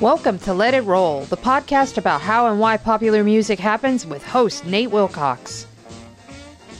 [0.00, 4.24] Welcome to Let It Roll, the podcast about how and why popular music happens with
[4.24, 5.66] host Nate Wilcox.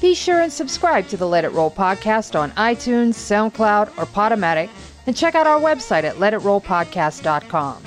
[0.00, 4.70] Be sure and subscribe to the Let It Roll podcast on iTunes, SoundCloud, or Podomatic,
[5.06, 7.82] and check out our website at letitrollpodcast.com.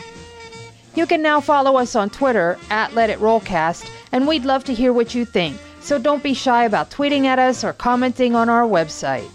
[0.94, 4.74] You can now follow us on Twitter at Let It Rollcast, and we'd love to
[4.76, 8.50] hear what you think, so don't be shy about tweeting at us or commenting on
[8.50, 9.28] our website.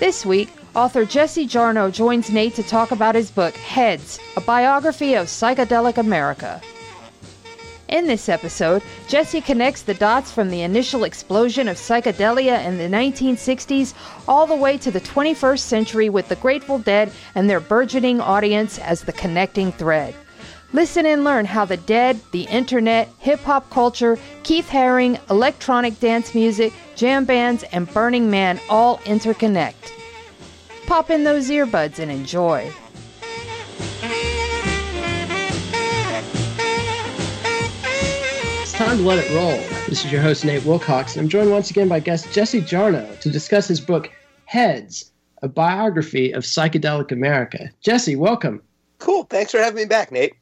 [0.00, 5.14] This week, author Jesse Jarnow joins Nate to talk about his book, Heads, a biography
[5.14, 6.60] of psychedelic America.
[7.88, 12.88] In this episode, Jesse connects the dots from the initial explosion of psychedelia in the
[12.88, 13.94] 1960s
[14.26, 18.78] all the way to the 21st century with the Grateful Dead and their burgeoning audience
[18.80, 20.14] as the connecting thread.
[20.72, 26.34] Listen and learn how the dead, the internet, hip hop culture, Keith Haring, electronic dance
[26.34, 29.92] music, jam bands, and Burning Man all interconnect.
[30.86, 32.70] Pop in those earbuds and enjoy.
[38.62, 39.56] It's time to let it roll.
[39.88, 43.18] This is your host, Nate Wilcox, and I'm joined once again by guest Jesse Jarnow
[43.20, 44.10] to discuss his book,
[44.44, 45.10] Heads,
[45.42, 47.70] a biography of psychedelic America.
[47.80, 48.62] Jesse, welcome.
[48.98, 49.24] Cool.
[49.24, 50.34] Thanks for having me back, Nate.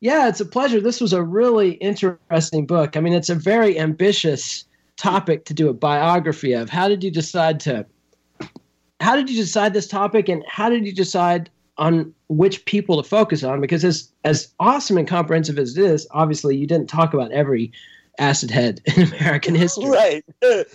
[0.00, 0.80] Yeah, it's a pleasure.
[0.80, 2.96] This was a really interesting book.
[2.96, 4.64] I mean, it's a very ambitious
[4.96, 6.70] topic to do a biography of.
[6.70, 7.86] How did you decide to
[9.00, 13.08] how did you decide this topic and how did you decide on which people to
[13.08, 13.60] focus on?
[13.60, 17.72] Because as as awesome and comprehensive as it is obviously you didn't talk about every
[18.18, 19.88] acid head in american history.
[19.88, 20.24] Right.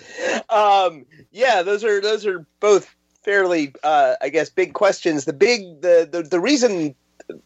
[0.49, 5.25] Um, yeah those are those are both fairly uh, i guess big questions.
[5.25, 6.93] The big the the, the reason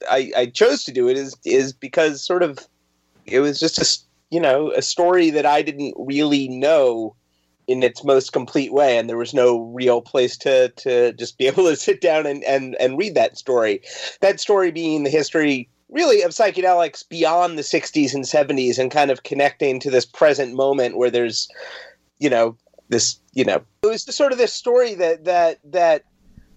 [0.10, 2.60] I, I chose to do it is is because sort of
[3.26, 3.88] it was just a
[4.32, 7.16] you know a story that i didn't really know
[7.68, 11.48] in its most complete way and there was no real place to to just be
[11.48, 13.82] able to sit down and and, and read that story.
[14.22, 19.12] That story being the history really of psychedelics beyond the 60s and 70s and kind
[19.12, 21.48] of connecting to this present moment where there's
[22.20, 22.58] you know
[22.90, 26.04] this you know it was just sort of this story that that that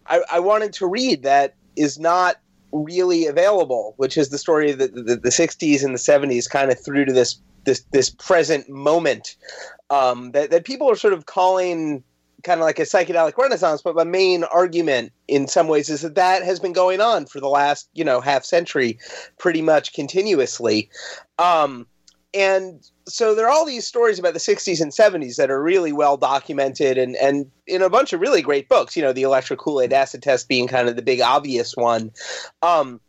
[0.06, 2.36] I, I wanted to read that is not
[2.72, 6.70] really available which is the story that the, the, the 60s and the 70s kind
[6.70, 9.36] of through to this this this present moment
[9.90, 12.02] um, that that people are sort of calling
[12.44, 13.82] kind of like a psychedelic renaissance.
[13.82, 17.40] But my main argument, in some ways, is that that has been going on for
[17.40, 18.98] the last you know half century,
[19.38, 20.88] pretty much continuously.
[21.38, 21.86] Um,
[22.34, 25.92] and so there are all these stories about the 60s and 70s that are really
[25.92, 29.58] well documented and, and in a bunch of really great books, you know, the electric
[29.58, 32.12] Kool-Aid acid test being kind of the big obvious one.
[32.60, 33.00] Um,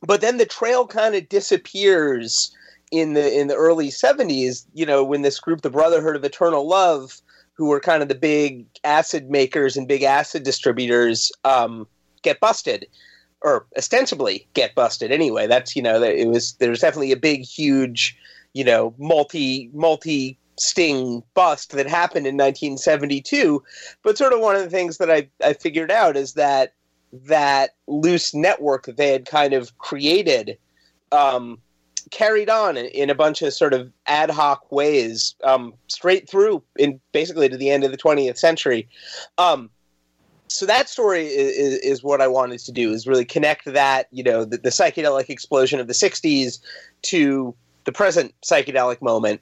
[0.00, 2.56] but then the trail kind of disappears
[2.92, 6.68] in the in the early 70s you know when this group the brotherhood of eternal
[6.68, 7.20] love
[7.54, 11.86] who were kind of the big acid makers and big acid distributors um,
[12.22, 12.86] get busted
[13.40, 15.46] or ostensibly get busted anyway.
[15.46, 18.16] That's you know it was there's definitely a big huge
[18.52, 23.62] you know multi multi sting bust that happened in 1972
[24.02, 26.72] but sort of one of the things that i i figured out is that
[27.12, 30.56] that loose network that they had kind of created
[31.12, 31.58] um,
[32.10, 37.00] carried on in, a bunch of sort of ad hoc ways, um, straight through in
[37.12, 38.88] basically to the end of the 20th century.
[39.38, 39.70] Um,
[40.48, 44.22] so that story is, is, what I wanted to do is really connect that, you
[44.22, 46.60] know, the, the psychedelic explosion of the 60s
[47.02, 49.40] to the present psychedelic moment.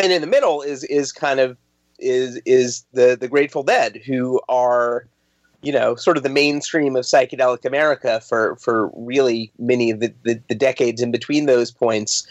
[0.00, 1.56] And in the middle is is kind of
[1.98, 5.08] is is the the Grateful Dead who are
[5.62, 10.12] you know, sort of the mainstream of psychedelic America for for really many of the,
[10.22, 12.26] the, the decades in between those points,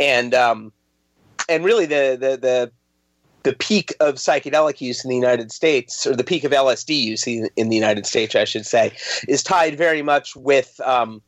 [0.00, 0.72] and um,
[1.48, 2.72] and really the the the
[3.44, 7.26] the peak of psychedelic use in the United States, or the peak of LSD use
[7.26, 8.92] in, the United States, I should say,
[9.26, 11.22] is tied very much with um,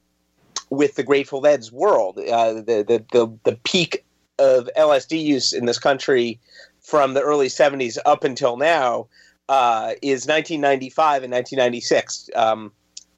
[0.71, 2.19] with the Grateful Dead's world.
[2.19, 4.05] Uh, the, the the the peak
[4.39, 6.41] of LSD use in this country
[6.81, 9.07] from the early '70s up until now
[9.49, 12.73] uh, is 1995 and 1996, um,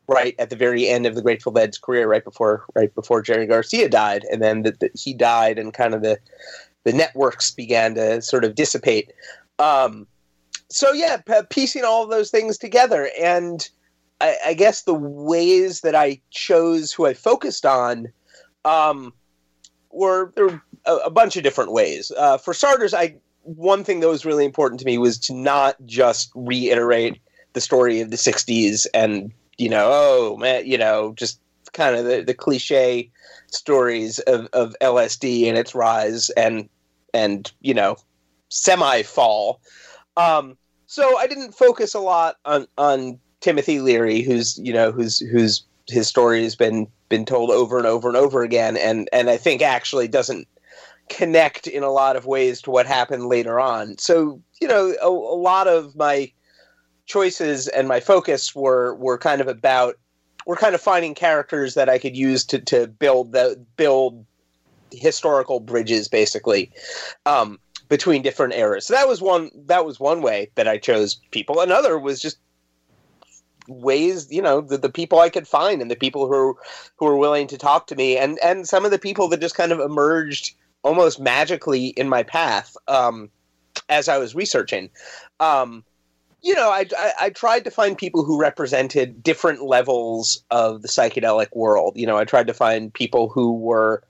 [0.08, 3.46] right at the very end of the Grateful Dead's career, right before right before Jerry
[3.46, 6.18] Garcia died, and then the, the, he died, and kind of the
[6.84, 9.12] the networks began to sort of dissipate.
[9.58, 10.06] Um,
[10.68, 11.20] so yeah,
[11.50, 13.68] piecing all of those things together, and
[14.20, 18.08] I, I, guess the ways that I chose who I focused on
[18.64, 19.12] um,
[19.90, 22.12] were there were a, a, bunch of different ways.
[22.16, 25.76] Uh, for starters, I one thing that was really important to me was to not
[25.86, 27.20] just reiterate
[27.52, 31.40] the story of the 60s and you know oh man you know just
[31.72, 33.10] kind of the, the cliche
[33.46, 36.68] stories of, of lsd and its rise and
[37.14, 37.96] and you know
[38.48, 39.60] semi fall
[40.16, 40.56] um,
[40.86, 45.64] so i didn't focus a lot on on timothy leary who's you know who's who's
[45.88, 49.36] his story has been been told over and over and over again, and and I
[49.36, 50.46] think actually doesn't
[51.08, 53.98] connect in a lot of ways to what happened later on.
[53.98, 56.32] So you know, a, a lot of my
[57.06, 59.96] choices and my focus were were kind of about
[60.46, 64.24] we're kind of finding characters that I could use to to build the build
[64.92, 66.70] historical bridges basically
[67.26, 67.58] um,
[67.88, 68.86] between different eras.
[68.86, 71.60] So that was one that was one way that I chose people.
[71.60, 72.38] Another was just
[73.68, 76.56] ways you know the, the people I could find and the people who
[76.96, 79.56] who were willing to talk to me and and some of the people that just
[79.56, 80.54] kind of emerged
[80.86, 83.28] almost magically in my path um,
[83.88, 84.88] as I was researching.
[85.40, 85.84] Um,
[86.42, 90.88] you know, I, I, I, tried to find people who represented different levels of the
[90.88, 91.94] psychedelic world.
[91.96, 94.04] You know, I tried to find people who were,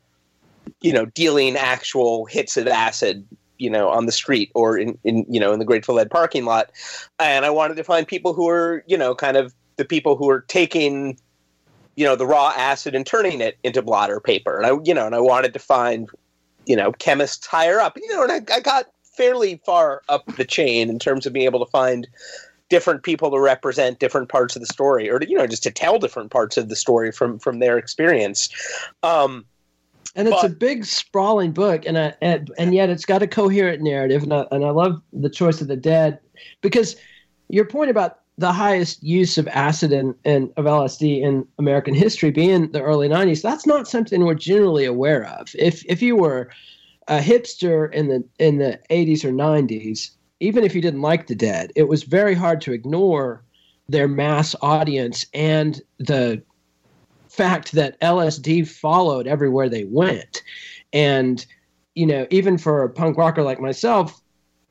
[0.83, 3.27] you know, dealing actual hits of acid,
[3.57, 6.45] you know, on the street or in, in you know, in the Grateful Dead parking
[6.45, 6.73] lot.
[7.19, 10.27] And I wanted to find people who were, you know, kind of the people who
[10.27, 11.19] were taking,
[11.95, 14.59] you know, the raw acid and turning it into blotter paper.
[14.59, 16.11] And I, you know, and I wanted to find,
[16.67, 17.97] you know, chemists higher up.
[17.97, 18.87] You know, and I, I got
[19.17, 22.07] fairly far up the chain in terms of being able to find
[22.69, 25.71] different people to represent different parts of the story or to, you know just to
[25.71, 28.49] tell different parts of the story from from their experience
[29.03, 29.45] um
[30.17, 33.27] and it's but, a big sprawling book and, I, and and yet it's got a
[33.27, 36.19] coherent narrative and I, and I love the choice of the dead
[36.61, 36.97] because
[37.49, 42.31] your point about the highest use of acid and, and of LSD in American history
[42.31, 45.49] being the early 90s that's not something we're generally aware of.
[45.59, 46.51] If if you were
[47.09, 50.11] a hipster in the in the 80s or 90s
[50.41, 53.43] even if you didn't like the dead it was very hard to ignore
[53.89, 56.43] their mass audience and the
[57.29, 60.43] fact that LSD followed everywhere they went.
[60.93, 61.45] And
[61.95, 64.21] you know even for a punk rocker like myself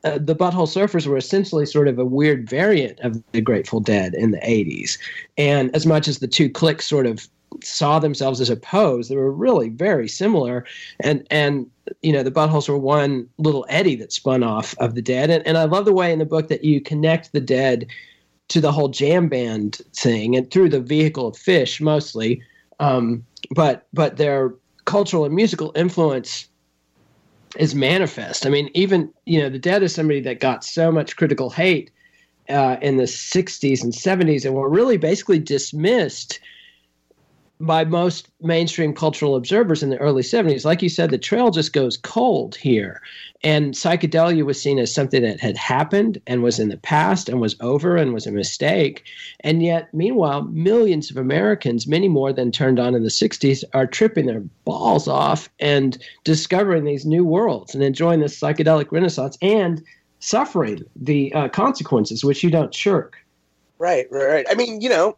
[0.05, 4.13] uh, the butthole surfers were essentially sort of a weird variant of the grateful dead
[4.13, 4.97] in the 80s
[5.37, 7.27] and as much as the two cliques sort of
[7.63, 9.09] saw themselves as opposed.
[9.09, 10.65] They were really very similar,
[10.99, 11.69] and and
[12.01, 15.29] you know the buttholes were one little eddy that spun off of the dead.
[15.29, 17.87] And, and I love the way in the book that you connect the dead
[18.49, 22.41] to the whole jam band thing and through the vehicle of Phish mostly,
[22.79, 24.53] um, but but their
[24.85, 26.47] cultural and musical influence
[27.57, 28.45] is manifest.
[28.45, 31.91] I mean, even you know the dead is somebody that got so much critical hate.
[32.47, 36.39] Uh, in the 60s and 70s, and were really basically dismissed
[37.59, 40.65] by most mainstream cultural observers in the early 70s.
[40.65, 43.01] Like you said, the trail just goes cold here.
[43.43, 47.39] And psychedelia was seen as something that had happened and was in the past and
[47.39, 49.03] was over and was a mistake.
[49.41, 53.87] And yet, meanwhile, millions of Americans, many more than turned on in the 60s, are
[53.87, 59.83] tripping their balls off and discovering these new worlds and enjoying this psychedelic renaissance and
[60.19, 63.15] suffering the uh, consequences, which you don't shirk.
[63.77, 64.45] Right, right, right.
[64.49, 65.17] I mean, you know,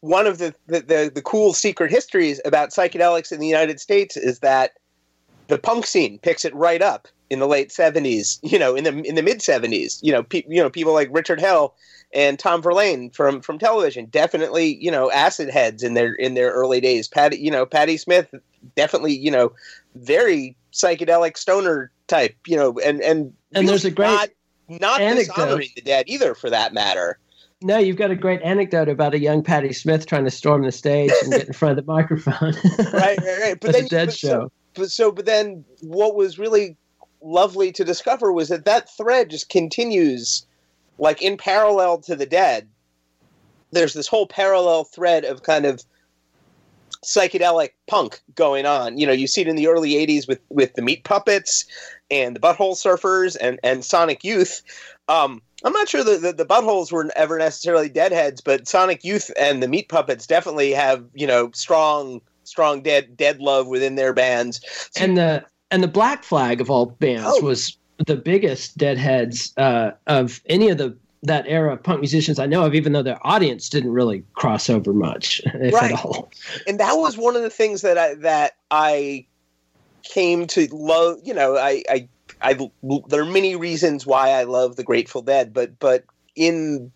[0.00, 4.16] one of the, the, the, the cool secret histories about psychedelics in the United States
[4.16, 4.72] is that
[5.48, 9.02] the punk scene picks it right up in the late 70s, you know, in the
[9.02, 9.98] in the mid 70s.
[10.02, 11.74] You know, pe- you know, people like Richard Hell
[12.12, 16.50] and Tom Verlaine from from television definitely, you know, acid heads in their in their
[16.50, 17.08] early days.
[17.08, 18.34] Patti, you know, Patti Smith
[18.76, 19.52] definitely, you know,
[19.94, 24.28] very psychedelic stoner type, you know, and and and there's a great not,
[24.68, 27.18] not dishonoring the dead either for that matter.
[27.62, 30.72] No, you've got a great anecdote about a young Patti Smith trying to storm the
[30.72, 32.54] stage and get in front of the microphone.
[32.92, 33.60] right, right, right.
[33.60, 34.28] But then, a dead but show.
[34.28, 36.76] So, but so, but then what was really
[37.22, 40.46] lovely to discover was that that thread just continues,
[40.98, 42.66] like in parallel to the dead.
[43.72, 45.84] There's this whole parallel thread of kind of
[47.04, 48.98] psychedelic punk going on.
[48.98, 51.66] You know, you see it in the early '80s with with the Meat Puppets
[52.10, 54.62] and the Butthole Surfers and and Sonic Youth.
[55.08, 59.30] Um, I'm not sure that the, the, buttholes were ever necessarily deadheads, but Sonic Youth
[59.38, 64.12] and the Meat Puppets definitely have you know strong strong dead dead love within their
[64.12, 64.60] bands.
[64.92, 67.44] So, and the and the Black Flag of all bands oh.
[67.44, 67.76] was
[68.06, 72.64] the biggest deadheads uh, of any of the that era of punk musicians I know
[72.64, 75.92] of, even though their audience didn't really cross over much, if right.
[75.92, 76.30] at all.
[76.66, 79.26] And that was one of the things that I that I
[80.02, 81.18] came to love.
[81.22, 82.08] You know, I, I
[82.42, 82.54] I
[83.08, 86.04] there are many reasons why I love the Grateful Dead, but but
[86.34, 86.92] in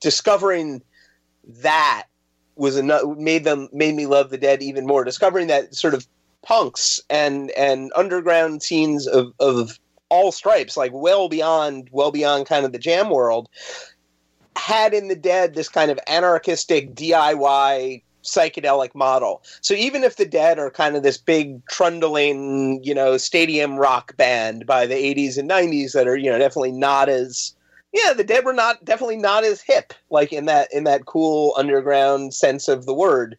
[0.00, 0.82] discovering
[1.44, 2.04] that
[2.56, 5.04] was enough made them made me love the Dead even more.
[5.04, 6.06] Discovering that sort of
[6.42, 9.78] punks and and underground scenes of of
[10.08, 13.48] all stripes, like well beyond well beyond kind of the jam world,
[14.56, 19.42] had in the Dead this kind of anarchistic DIY psychedelic model.
[19.60, 24.16] So even if the Dead are kind of this big trundling, you know, stadium rock
[24.16, 27.54] band by the 80s and 90s that are, you know, definitely not as
[27.92, 31.54] yeah, the Dead were not definitely not as hip like in that in that cool
[31.56, 33.36] underground sense of the word.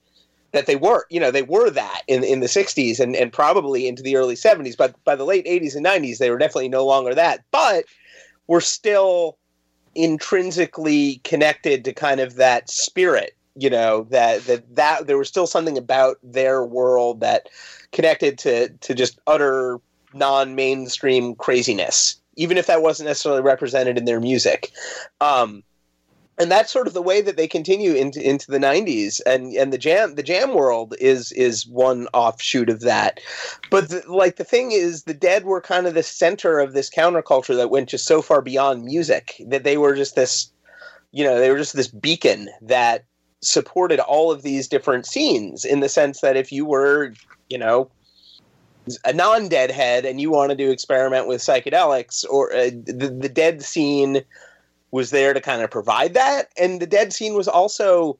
[0.51, 3.87] that they were, you know, they were that in in the '60s and and probably
[3.87, 4.75] into the early '70s.
[4.75, 7.43] But by the late '80s and '90s, they were definitely no longer that.
[7.51, 7.85] But
[8.47, 9.37] we're still
[9.95, 15.47] intrinsically connected to kind of that spirit you know that that that there was still
[15.47, 17.49] something about their world that
[17.91, 19.79] connected to to just utter
[20.13, 24.71] non-mainstream craziness even if that wasn't necessarily represented in their music.
[25.19, 25.61] Um,
[26.39, 29.73] and that's sort of the way that they continue into into the 90s and and
[29.73, 33.19] the jam the jam world is is one offshoot of that.
[33.69, 36.89] But the, like the thing is the dead were kind of the center of this
[36.89, 40.49] counterculture that went just so far beyond music that they were just this
[41.11, 43.03] you know they were just this beacon that
[43.41, 47.13] supported all of these different scenes in the sense that if you were
[47.49, 47.89] you know
[49.05, 54.23] a non-deadhead and you wanted to experiment with psychedelics or uh, the, the dead scene
[54.91, 56.49] was there to kind of provide that.
[56.57, 58.17] And the dead scene was also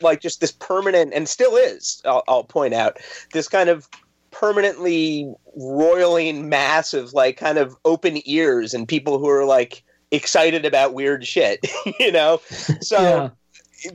[0.00, 2.98] like just this permanent, and still is, I'll, I'll point out,
[3.32, 3.88] this kind of
[4.30, 10.64] permanently roiling mass of like kind of open ears and people who are like excited
[10.64, 11.66] about weird shit,
[11.98, 12.40] you know?
[12.80, 13.32] So.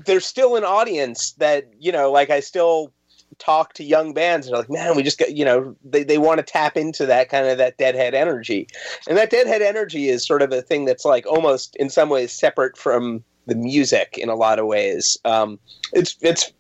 [0.06, 2.94] There's still an audience that, you know, like I still
[3.40, 6.18] talk to young bands and they're like, man, we just got, you know, they, they
[6.18, 8.68] want to tap into that kind of that deadhead energy.
[9.08, 12.32] And that deadhead energy is sort of a thing that's like almost in some ways
[12.32, 15.18] separate from the music in a lot of ways.
[15.26, 15.60] Um,
[15.92, 16.52] it's, it's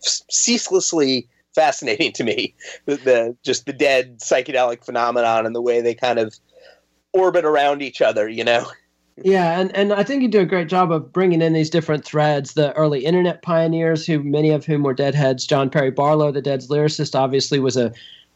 [0.00, 2.54] ceaselessly fascinating to me,
[2.86, 6.34] the, the just the dead psychedelic phenomenon and the way they kind of
[7.12, 8.66] orbit around each other, you know?
[9.16, 12.04] Yeah, and, and I think you do a great job of bringing in these different
[12.04, 12.54] threads.
[12.54, 15.46] The early internet pioneers, who many of whom were Deadheads.
[15.46, 17.92] John Perry Barlow, the Dead's lyricist, obviously was a,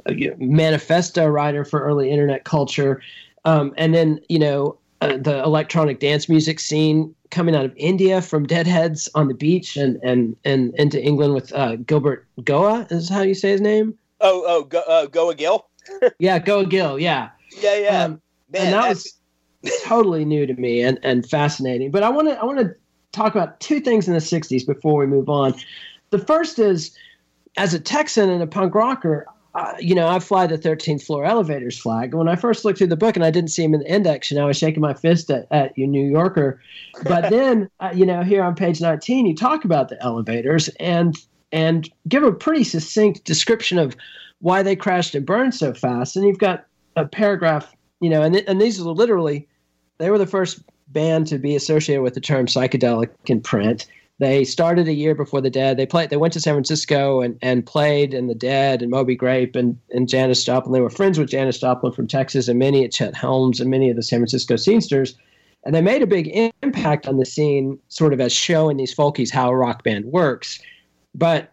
[0.07, 3.01] a manifesto writer for early internet culture.
[3.45, 8.21] Um, and then you know uh, the electronic dance music scene coming out of India
[8.21, 13.09] from Deadheads on the beach and and and into England with uh, Gilbert Goa is
[13.09, 13.97] how you say his name.
[14.21, 15.67] Oh oh Go, uh, Goa Gil.
[16.19, 16.99] yeah, Goa Gil.
[16.99, 17.31] Yeah.
[17.63, 18.05] Yeah yeah.
[18.05, 19.15] Um, Man, and that was
[19.85, 21.91] totally new to me and, and fascinating.
[21.91, 22.75] But I want to I want to
[23.13, 25.55] talk about two things in the '60s before we move on.
[26.11, 26.97] The first is,
[27.57, 31.25] as a Texan and a punk rocker, uh, you know, I fly the 13th floor
[31.25, 32.13] elevators flag.
[32.13, 34.31] When I first looked through the book and I didn't see him in the index,
[34.31, 36.61] and I was shaking my fist at, at you, New Yorker.
[37.05, 41.17] But then, uh, you know, here on page 19, you talk about the elevators and
[41.53, 43.97] and give a pretty succinct description of
[44.41, 46.17] why they crashed and burned so fast.
[46.17, 49.49] And you've got a paragraph, you know, and, th- and these are literally
[49.99, 53.87] they were the first band to be associated with the term psychedelic in print.
[54.19, 55.77] They started a year before the Dead.
[55.77, 56.09] They played.
[56.09, 59.79] They went to San Francisco and, and played in the Dead and Moby Grape and,
[59.91, 60.73] and Janis Joplin.
[60.73, 63.91] They were friends with Janis Joplin from Texas and many at Chet Helms and many
[63.91, 65.15] of the San Francisco scenesters.
[65.65, 66.29] And they made a big
[66.63, 70.61] impact on the scene, sort of as showing these folkies how a rock band works.
[71.15, 71.53] But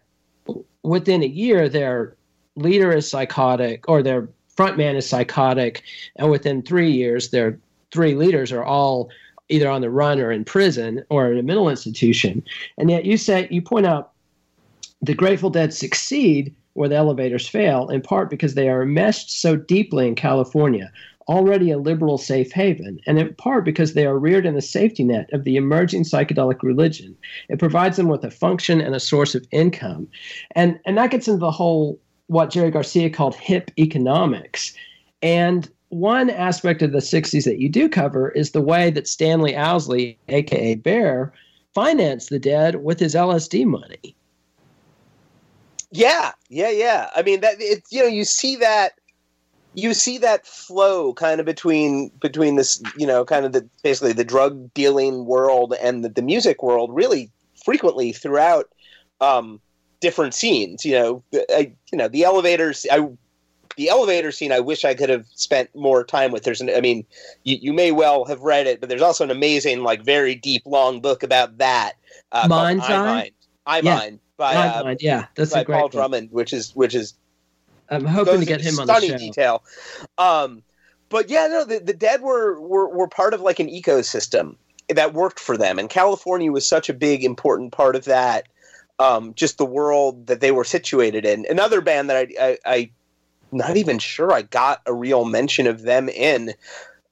[0.82, 2.16] within a year, their
[2.56, 5.82] leader is psychotic, or their frontman is psychotic,
[6.16, 7.58] and within three years, their
[7.94, 9.08] three leaders are all
[9.48, 12.42] either on the run or in prison or in a mental institution.
[12.76, 14.10] And yet you say you point out
[15.00, 19.54] the Grateful Dead succeed where the elevators fail, in part because they are enmeshed so
[19.54, 20.90] deeply in California,
[21.28, 25.04] already a liberal safe haven, and in part because they are reared in the safety
[25.04, 27.16] net of the emerging psychedelic religion.
[27.48, 30.08] It provides them with a function and a source of income.
[30.56, 34.74] And and that gets into the whole what Jerry Garcia called hip economics.
[35.22, 39.54] And one aspect of the 60s that you do cover is the way that Stanley
[39.54, 41.32] Owsley, aka Bear,
[41.72, 44.16] financed the dead with his LSD money.
[45.92, 47.10] Yeah, yeah, yeah.
[47.14, 48.94] I mean that it's you know, you see that
[49.74, 54.12] you see that flow kind of between between this, you know, kind of the basically
[54.12, 57.30] the drug dealing world and the, the music world really
[57.64, 58.68] frequently throughout
[59.20, 59.60] um
[60.00, 63.08] different scenes, you know, I, you know, the elevators I
[63.76, 66.80] the elevator scene i wish i could have spent more time with there's an i
[66.80, 67.04] mean
[67.44, 70.62] you, you may well have read it but there's also an amazing like very deep
[70.66, 71.94] long book about that
[72.32, 73.30] uh Mind's I Mind.
[73.66, 73.94] I yeah.
[73.94, 74.98] Mind by uh, Mind.
[75.02, 75.92] yeah that's by a great Paul book.
[75.92, 77.14] Drummond which is which is
[77.90, 79.18] I'm hoping to get him on the show.
[79.18, 79.62] detail
[80.18, 80.62] um
[81.08, 84.56] but yeah no the, the dead were, were were part of like an ecosystem
[84.88, 88.46] that worked for them and California was such a big important part of that
[88.98, 91.46] um, just the world that they were situated in.
[91.48, 92.90] Another band that I, I, I
[93.54, 96.54] not even sure I got a real mention of them in.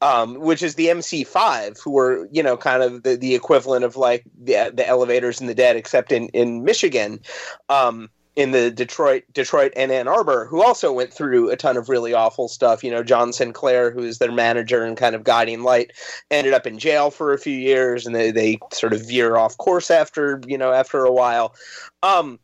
[0.00, 3.94] Um, which is the MC5, who were you know kind of the, the equivalent of
[3.94, 7.20] like the the elevators in the dead, except in in Michigan,
[7.68, 11.88] um, in the Detroit Detroit and Ann Arbor, who also went through a ton of
[11.88, 12.82] really awful stuff.
[12.82, 15.92] You know, John Sinclair, who is their manager and kind of guiding light,
[16.30, 19.56] ended up in jail for a few years, and they they sort of veer off
[19.58, 21.54] course after you know after a while.
[22.02, 22.38] Um,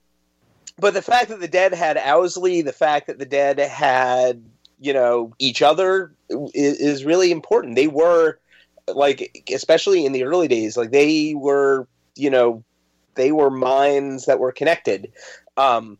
[0.79, 4.45] but the fact that the Dead had Owsley, the fact that the Dead had
[4.81, 7.77] you know each other is, is really important.
[7.77, 8.39] They were
[8.87, 12.65] like, especially in the early days, like they were you know
[13.15, 15.13] they were minds that were connected.
[15.57, 15.99] Um,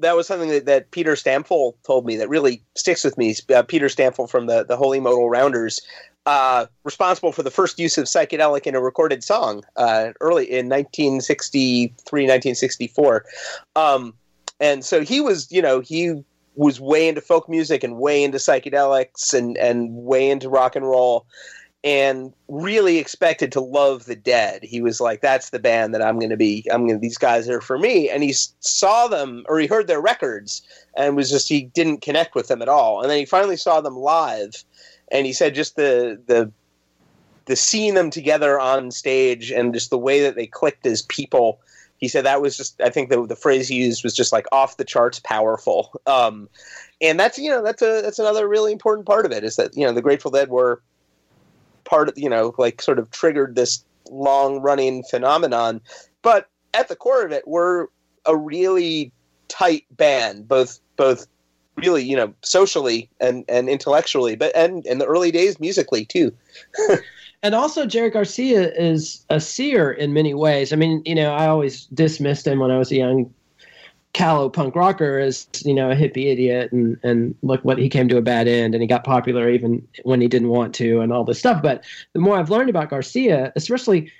[0.00, 3.34] that was something that, that Peter Stampfel told me that really sticks with me.
[3.52, 5.80] Uh, Peter Stampfel from the the Holy Modal Rounders,
[6.28, 10.68] uh, responsible for the first use of psychedelic in a recorded song uh, early in
[10.68, 11.94] 1963,
[12.24, 13.24] 1964.
[13.74, 14.12] Um,
[14.60, 16.22] and so he was, you know, he
[16.54, 20.86] was way into folk music and way into psychedelics and, and way into rock and
[20.86, 21.24] roll
[21.82, 24.62] and really expected to love the dead.
[24.62, 27.16] He was like, that's the band that I'm going to be, I'm going to, these
[27.16, 28.10] guys are for me.
[28.10, 30.60] And he saw them or he heard their records
[30.94, 33.00] and was just, he didn't connect with them at all.
[33.00, 34.62] And then he finally saw them live
[35.12, 36.50] and he said just the, the,
[37.46, 41.60] the seeing them together on stage and just the way that they clicked as people.
[41.98, 44.46] He said that was just, I think the, the phrase he used was just like
[44.52, 45.92] off the charts powerful.
[46.06, 46.48] Um,
[47.00, 49.76] and that's, you know, that's a, that's another really important part of it is that,
[49.76, 50.82] you know, the Grateful Dead were,
[51.88, 55.80] part of you know like sort of triggered this long running phenomenon
[56.22, 57.86] but at the core of it we're
[58.26, 59.10] a really
[59.48, 61.26] tight band both both
[61.78, 66.32] really you know socially and and intellectually but and in the early days musically too
[67.42, 70.72] and also Jerry Garcia is a seer in many ways.
[70.72, 73.32] I mean, you know, I always dismissed him when I was a young
[74.14, 78.08] callow punk rocker as you know a hippie idiot and and look what he came
[78.08, 81.12] to a bad end and he got popular even when he didn't want to and
[81.12, 84.10] all this stuff but the more i've learned about garcia especially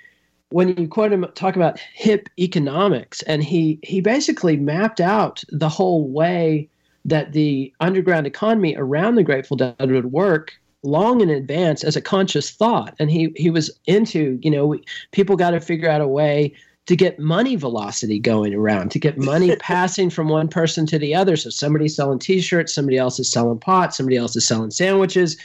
[0.51, 5.67] when you quote him talk about hip economics and he he basically mapped out the
[5.67, 6.69] whole way
[7.09, 12.01] that the underground economy around the grateful dead would work long in advance as a
[12.01, 14.81] conscious thought and he he was into you know we,
[15.11, 16.53] people got to figure out a way
[16.89, 21.13] to get money velocity going around, to get money passing from one person to the
[21.13, 21.35] other.
[21.35, 25.37] So somebody's selling T-shirts, somebody else is selling pots, somebody else is selling sandwiches,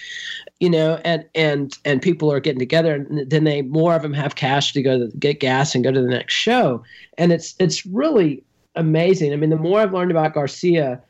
[0.59, 4.15] you know, and and and people are getting together, and then they more of them
[4.15, 6.83] have cash to go to get gas and go to the next show,
[7.19, 8.43] and it's it's really
[8.75, 9.35] amazing.
[9.35, 11.03] I mean, the more I've learned about Garcia,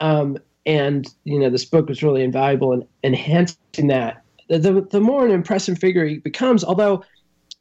[0.00, 4.22] um, and you know, this book was really invaluable in enhancing that.
[4.48, 7.04] The the more an impressive figure he becomes, although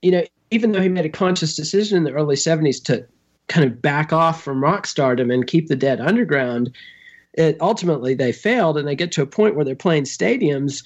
[0.01, 3.05] you know even though he made a conscious decision in the early 70s to
[3.47, 6.71] kind of back off from rock stardom and keep the dead underground,
[7.33, 10.85] it ultimately they failed and they get to a point where they're playing stadiums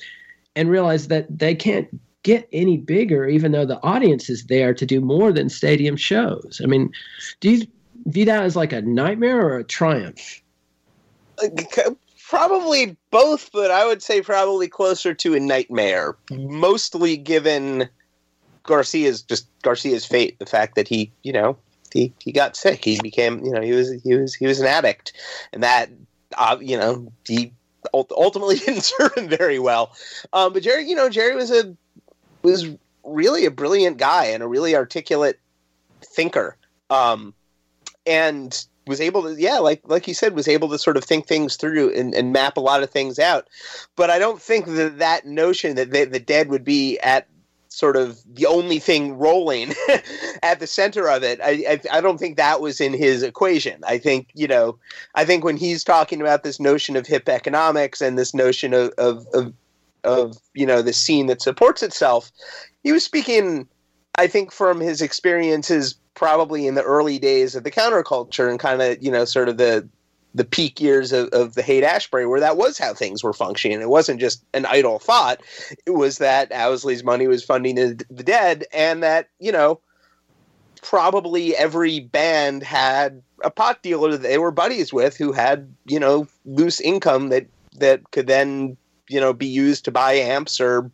[0.56, 1.88] and realize that they can't
[2.24, 6.62] get any bigger even though the audience is there to do more than stadium shows.
[6.64, 6.92] I mean,
[7.42, 7.68] do you
[8.06, 10.42] view that as like a nightmare or a triumph?
[12.28, 17.88] Probably both, but I would say probably closer to a nightmare, mostly given
[18.64, 20.38] Garcia's just Garcia's fate.
[20.40, 21.58] The fact that he, you know,
[21.94, 22.84] he he got sick.
[22.84, 25.14] He became, you know, he was he was he was an addict,
[25.54, 25.90] and that,
[26.38, 27.54] uh, you know, he
[27.94, 29.96] ultimately didn't serve him very well.
[30.34, 31.76] Um, but Jerry, you know, Jerry was a
[32.44, 32.68] was
[33.04, 35.40] really a brilliant guy and a really articulate
[36.02, 36.58] thinker,
[36.90, 37.34] um,
[38.06, 41.28] and was able to yeah like like you said was able to sort of think
[41.28, 43.48] things through and, and map a lot of things out
[43.96, 47.28] but i don't think that that notion that they, the dead would be at
[47.78, 49.74] sort of the only thing rolling
[50.44, 51.40] at the center of it.
[51.44, 53.84] I, I, I don't think that was in his equation.
[53.88, 54.80] I think you know
[55.16, 58.90] I think when he's talking about this notion of hip economics and this notion of
[58.98, 59.54] of, of,
[60.04, 62.32] of you know the scene that supports itself,
[62.84, 63.68] he was speaking.
[64.20, 68.82] I think from his experiences probably in the early days of the counterculture and kind
[68.82, 69.88] of you know sort of the
[70.34, 73.82] the peak years of, of the Haight Ashbury, where that was how things were functioning.
[73.82, 75.42] It wasn't just an idle thought.
[75.86, 79.80] It was that Owsley's money was funding the, the dead, and that you know
[80.82, 86.00] probably every band had a pot dealer that they were buddies with who had you
[86.00, 87.46] know loose income that
[87.78, 88.76] that could then
[89.08, 90.90] you know be used to buy amps or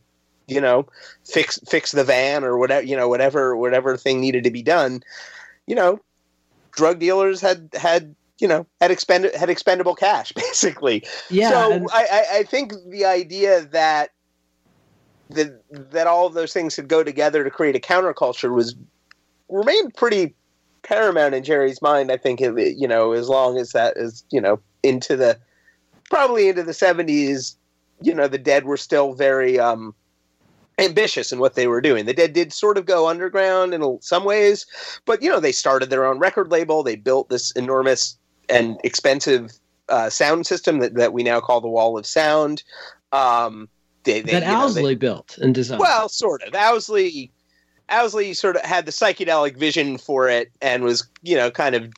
[0.48, 0.86] you know
[1.26, 5.02] fix fix the van or whatever you know whatever whatever thing needed to be done
[5.68, 6.00] you know
[6.72, 11.04] drug dealers had had you know had expended had expendable cash basically.
[11.30, 11.50] Yeah.
[11.50, 14.10] So and- I, I think the idea that
[15.30, 18.76] that that all of those things could go together to create a counterculture was
[19.50, 20.36] remained pretty
[20.84, 22.12] paramount in Jerry's mind.
[22.12, 25.40] I think you know as long as that is you know into the
[26.10, 27.58] probably into the seventies.
[28.02, 29.96] You know the Dead were still very um,
[30.80, 32.06] ambitious in what they were doing.
[32.06, 34.66] The Dead did sort of go underground in some ways,
[35.06, 36.84] but you know they started their own record label.
[36.84, 38.18] They built this enormous
[38.50, 39.52] and expensive
[39.90, 42.64] uh, sound system that, that we now call the Wall of Sound.
[43.12, 43.70] Um,
[44.04, 45.80] they, they, that Owsley know, they, built and designed.
[45.80, 46.54] Well, sort of.
[46.54, 47.32] Owsley,
[47.90, 51.94] Owsley sort of had the psychedelic vision for it and was, you know, kind of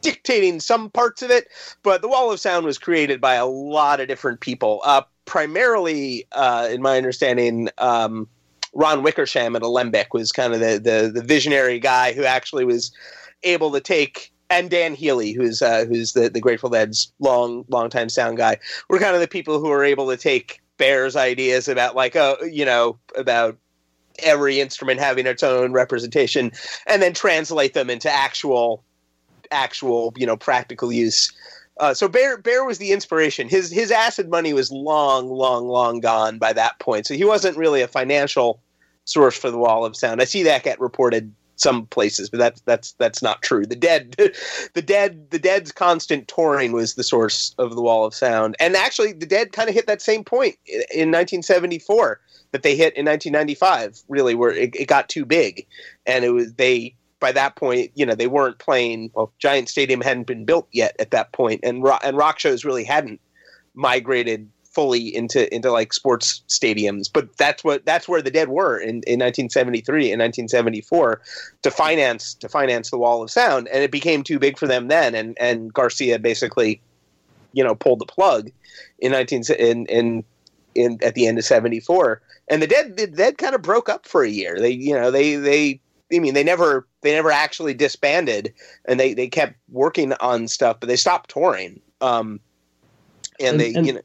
[0.00, 1.48] dictating some parts of it,
[1.82, 4.80] but the Wall of Sound was created by a lot of different people.
[4.84, 8.28] Uh, primarily, uh, in my understanding, um,
[8.72, 12.90] Ron Wickersham at Alembic was kind of the, the the visionary guy who actually was
[13.42, 17.90] able to take and Dan Healy, who's uh, who's the, the Grateful Dead's long long
[17.90, 18.58] time sound guy,
[18.88, 22.36] were kind of the people who were able to take Bear's ideas about like oh
[22.42, 23.56] you know about
[24.20, 26.52] every instrument having its own representation
[26.86, 28.84] and then translate them into actual
[29.50, 31.32] actual you know practical use.
[31.78, 33.48] Uh, so Bear Bear was the inspiration.
[33.48, 37.06] His his acid money was long, long, long gone by that point.
[37.06, 38.60] So he wasn't really a financial
[39.04, 40.20] source for the Wall of Sound.
[40.20, 43.66] I see that get reported some places, but that's that's that's not true.
[43.66, 44.14] The Dead,
[44.74, 48.76] the Dead, the Dead's constant touring was the source of the Wall of Sound, and
[48.76, 52.20] actually, the Dead kind of hit that same point in 1974
[52.52, 54.00] that they hit in 1995.
[54.08, 55.66] Really, where it, it got too big,
[56.06, 59.10] and it was they by that point, you know, they weren't playing.
[59.14, 62.66] Well, Giant Stadium hadn't been built yet at that point, and rock, and rock shows
[62.66, 63.18] really hadn't
[63.72, 67.08] migrated fully into into like sports stadiums.
[67.10, 71.22] But that's what that's where the Dead were in, in 1973 and 1974
[71.62, 74.88] to finance to finance the Wall of Sound, and it became too big for them
[74.88, 75.14] then.
[75.14, 76.82] And and Garcia basically,
[77.54, 78.50] you know, pulled the plug
[78.98, 80.24] in 19 in in,
[80.74, 82.20] in at the end of 74.
[82.50, 84.58] And the Dead the Dead kind of broke up for a year.
[84.60, 85.80] They you know they they
[86.12, 88.52] I mean, they never they never actually disbanded,
[88.84, 91.80] and they they kept working on stuff, but they stopped touring.
[92.00, 92.40] Um,
[93.40, 94.00] and, and they and, you know.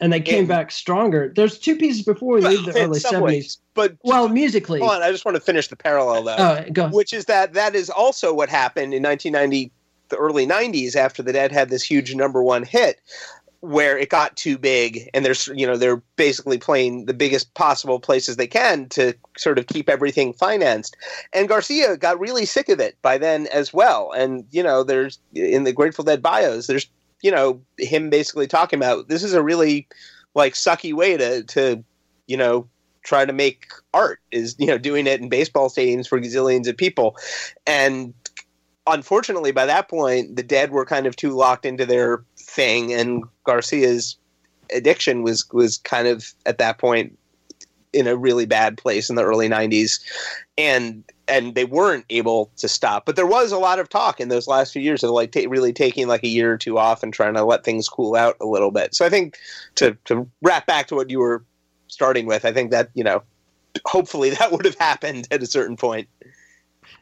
[0.00, 1.32] And they came and, back stronger.
[1.36, 4.80] There's two pieces before we leave the early seventies, but well, musically.
[4.80, 6.36] Hold on, I just want to finish the parallel though.
[6.38, 6.88] Oh, go.
[6.88, 9.70] Which is that that is also what happened in 1990,
[10.08, 13.00] the early 90s, after the Dead had this huge number one hit
[13.62, 18.00] where it got too big and there's you know they're basically playing the biggest possible
[18.00, 20.96] places they can to sort of keep everything financed.
[21.32, 24.10] And garcia got really sick of it by then as well.
[24.12, 26.88] And you know there's in the grateful dead bios there's
[27.22, 29.86] you know him basically talking about this is a really
[30.34, 31.84] like sucky way to to
[32.26, 32.66] you know
[33.04, 36.76] try to make art is you know doing it in baseball stadiums for gazillions of
[36.76, 37.16] people.
[37.64, 38.12] And
[38.86, 43.24] unfortunately by that point the dead were kind of too locked into their thing, and
[43.44, 44.16] Garcia's
[44.74, 47.18] addiction was was kind of at that point
[47.92, 50.00] in a really bad place in the early 90s
[50.56, 53.06] and and they weren't able to stop.
[53.06, 55.46] But there was a lot of talk in those last few years of like t-
[55.46, 58.36] really taking like a year or two off and trying to let things cool out
[58.40, 58.94] a little bit.
[58.94, 59.38] So i think
[59.76, 61.44] to to wrap back to what you were
[61.88, 63.22] starting with i think that you know
[63.84, 66.08] hopefully that would have happened at a certain point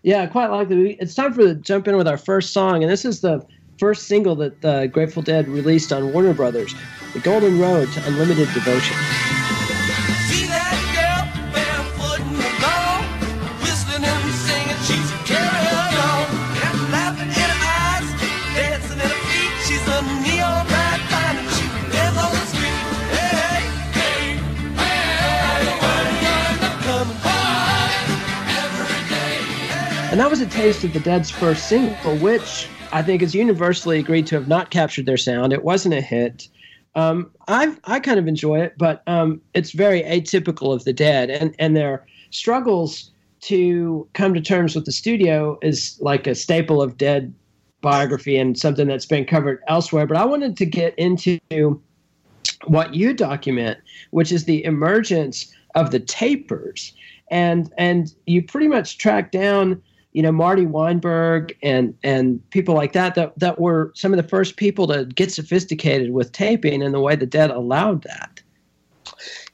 [0.03, 3.05] yeah quite likely it's time for the jump in with our first song and this
[3.05, 3.45] is the
[3.81, 6.75] first single that the Grateful Dead released on Warner Brothers,
[7.15, 9.40] The Golden Road to Unlimited Devotion.
[30.21, 34.27] That was a taste of the Dead's first single, which I think is universally agreed
[34.27, 35.51] to have not captured their sound.
[35.51, 36.47] It wasn't a hit.
[36.95, 41.31] Um, I I kind of enjoy it, but um, it's very atypical of the Dead,
[41.31, 43.13] and and their struggles
[43.49, 47.33] to come to terms with the studio is like a staple of Dead
[47.81, 50.07] biography and something that's been covered elsewhere.
[50.07, 51.41] But I wanted to get into
[52.67, 53.79] what you document,
[54.11, 56.93] which is the emergence of the tapers,
[57.31, 59.81] and and you pretty much track down
[60.13, 64.29] you know Marty Weinberg and and people like that that that were some of the
[64.29, 68.43] first people to get sophisticated with taping and the way the Dead allowed that.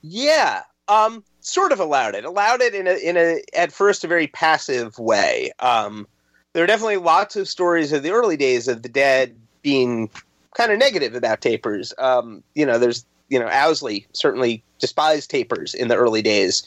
[0.03, 2.25] Yeah, um, sort of allowed it.
[2.25, 5.53] Allowed it in a in a at first a very passive way.
[5.59, 6.07] Um,
[6.53, 10.09] there are definitely lots of stories of the early days of the Dead being
[10.57, 11.93] kind of negative about tapers.
[11.99, 16.63] Um, you know, there's you know Owsley certainly despised tapers in the early days,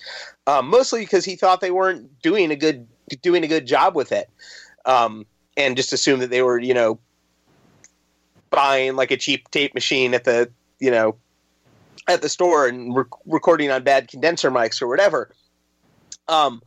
[0.48, 2.88] um, mostly because he thought they weren't doing a good
[3.22, 4.30] doing a good job with it,
[4.86, 5.26] um,
[5.58, 7.00] and just assume that they were, you know,
[8.50, 11.16] buying like a cheap tape machine at the, you know,
[12.08, 15.30] at the store and rec- recording on bad condenser mics or whatever.
[16.28, 16.62] Um,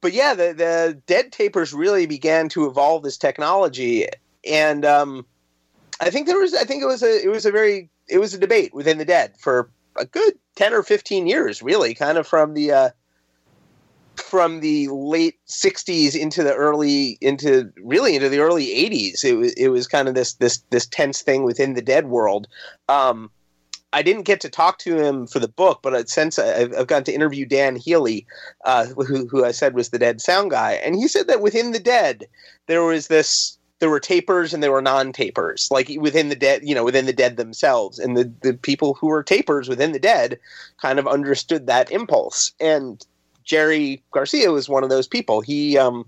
[0.00, 4.06] but yeah, the the dead tapers really began to evolve this technology,
[4.48, 5.26] and um,
[6.00, 8.34] I think there was, I think it was a, it was a very, it was
[8.34, 12.26] a debate within the dead for a good ten or fifteen years, really, kind of
[12.26, 12.72] from the.
[12.72, 12.90] Uh,
[14.20, 19.52] from the late 60s into the early into really into the early 80s it was
[19.54, 22.46] it was kind of this this this tense thing within the dead world.
[22.88, 23.30] Um,
[23.92, 27.04] I didn't get to talk to him for the book, but since I've, I've gotten
[27.04, 28.26] to interview Dan Healy,
[28.64, 31.70] uh, who, who I said was the Dead sound guy, and he said that within
[31.70, 32.26] the Dead
[32.66, 36.74] there was this there were tapers and there were non-tapers, like within the dead, you
[36.74, 40.38] know, within the dead themselves, and the the people who were tapers within the dead
[40.80, 42.52] kind of understood that impulse.
[42.58, 43.04] And
[43.46, 45.40] Jerry Garcia was one of those people.
[45.40, 46.04] He, um,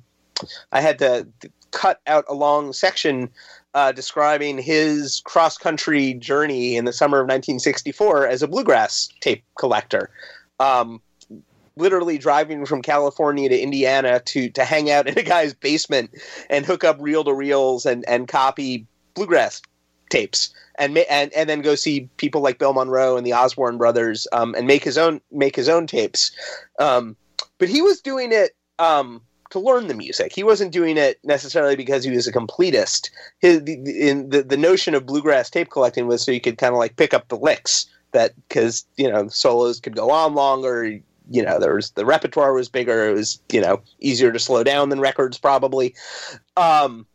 [0.73, 1.27] I had to
[1.71, 3.31] cut out a long section
[3.75, 9.45] uh, describing his cross country journey in the summer of 1964 as a bluegrass tape
[9.57, 10.11] collector.
[10.61, 11.01] Um,
[11.77, 16.11] literally driving from California to Indiana to to hang out in a guy's basement
[16.51, 19.63] and hook up reel to reels and and copy bluegrass
[20.11, 24.27] tapes and and and then go see people like Bill Monroe and the Osborne brothers
[24.33, 26.31] um, and make his own make his own tapes.
[26.79, 27.17] Um,
[27.59, 30.33] but he was doing it um, to learn the music.
[30.33, 33.11] He wasn't doing it necessarily because he was a completist.
[33.41, 36.73] His the, in the the notion of bluegrass tape collecting was so you could kind
[36.73, 40.99] of like pick up the licks that because you know solos could go on longer.
[41.31, 43.09] You know, there was the repertoire was bigger.
[43.09, 45.95] It was you know easier to slow down than records probably.
[46.57, 47.07] Um,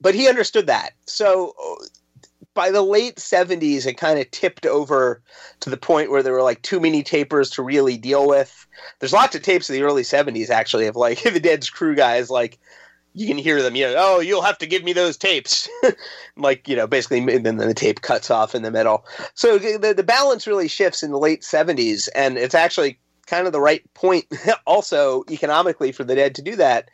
[0.00, 0.92] but he understood that.
[1.06, 1.54] So
[2.54, 5.20] by the late 70s it kind of tipped over
[5.60, 8.66] to the point where there were like too many tapers to really deal with.
[8.98, 12.30] There's lots of tapes of the early 70s actually of like the dead's crew guys
[12.30, 12.58] like
[13.16, 15.68] you can hear them you know oh you'll have to give me those tapes.
[16.36, 19.04] Like you know basically and then the tape cuts off in the middle.
[19.34, 23.52] So the, the balance really shifts in the late 70s and it's actually kind of
[23.52, 24.26] the right point
[24.66, 26.90] also economically for the dead to do that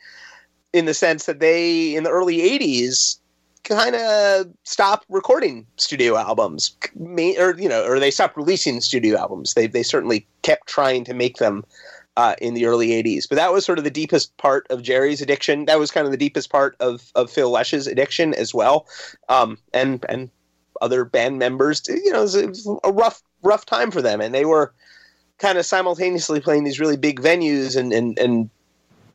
[0.72, 3.16] in the sense that they in the early 80s
[3.64, 6.76] kind of stopped recording studio albums,
[7.38, 9.54] or you know, or they stopped releasing studio albums.
[9.54, 11.64] They they certainly kept trying to make them
[12.16, 15.20] uh, in the early '80s, but that was sort of the deepest part of Jerry's
[15.20, 15.66] addiction.
[15.66, 18.86] That was kind of the deepest part of of Phil Lesh's addiction as well,
[19.28, 20.30] um, and and
[20.80, 21.82] other band members.
[21.88, 24.72] You know, it was, it was a rough rough time for them, and they were
[25.38, 28.50] kind of simultaneously playing these really big venues and and and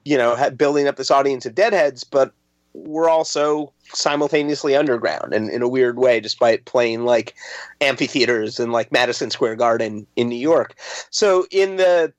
[0.04, 2.34] you know building up this audience of deadheads, but
[2.76, 7.36] were also simultaneously underground and in a weird way, despite playing like
[7.82, 10.76] amphitheaters and like Madison Square Garden in New York.
[11.10, 12.14] So in the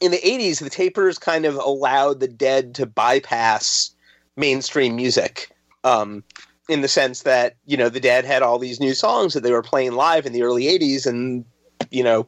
[0.00, 3.90] in the 80s, the tapers kind of allowed the dead to bypass
[4.36, 5.50] mainstream music.
[5.84, 6.24] Um,
[6.68, 9.52] in the sense that, you know, the dead had all these new songs that they
[9.52, 11.44] were playing live in the early 80s and,
[11.90, 12.26] you know,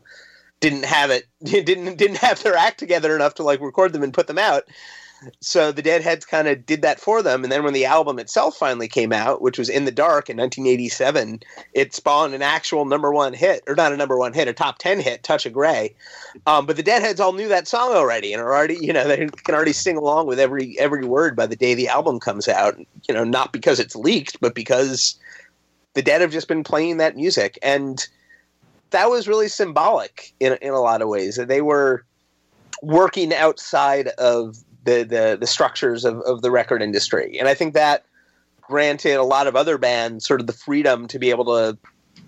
[0.61, 4.15] didn't have it didn't didn't have their act together enough to like record them and
[4.15, 4.65] put them out
[5.41, 8.57] so the Deadheads kind of did that for them, and then when the album itself
[8.57, 11.41] finally came out, which was In the Dark in 1987,
[11.75, 14.79] it spawned an actual number one hit, or not a number one hit, a top
[14.79, 15.95] ten hit, Touch of Grey.
[16.47, 19.27] Um, but the Deadheads all knew that song already, and are already, you know, they
[19.27, 22.79] can already sing along with every every word by the day the album comes out.
[23.09, 25.19] You know, not because it's leaked, but because
[25.95, 28.07] the Dead have just been playing that music, and
[28.91, 31.37] that was really symbolic in in a lot of ways.
[31.37, 32.05] That they were
[32.83, 37.39] working outside of the the, the structures of, of the record industry.
[37.39, 38.05] And I think that
[38.63, 41.79] granted a lot of other bands sort of the freedom to be able to,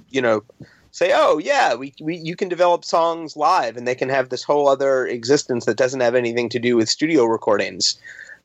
[0.09, 0.43] you know,
[0.91, 4.43] say, oh yeah, we, we you can develop songs live and they can have this
[4.43, 7.99] whole other existence that doesn't have anything to do with studio recordings.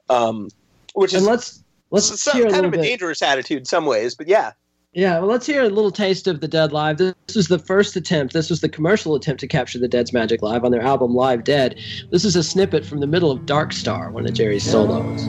[0.10, 0.50] Um,
[0.94, 2.82] which is and let's let's some, kind of a bit.
[2.82, 4.54] dangerous attitude in some ways, but yeah.
[4.96, 6.96] Yeah, well, let's hear a little taste of the Dead live.
[7.00, 8.34] This was the first attempt.
[8.34, 11.44] This was the commercial attempt to capture the Dead's magic live on their album Live
[11.44, 11.78] Dead.
[12.12, 15.28] This is a snippet from the middle of Dark Star, one of Jerry's solos.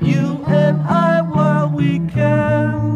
[0.00, 2.87] You and I, while we can.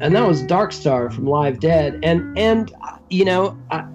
[0.00, 1.98] And that was Dark Star from Live Dead.
[2.02, 2.74] And and
[3.10, 3.86] you know, I,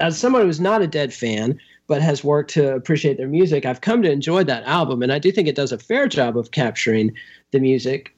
[0.00, 3.80] as someone who's not a Dead fan but has worked to appreciate their music, I've
[3.80, 6.50] come to enjoy that album, and I do think it does a fair job of
[6.50, 7.14] capturing
[7.52, 8.14] the music,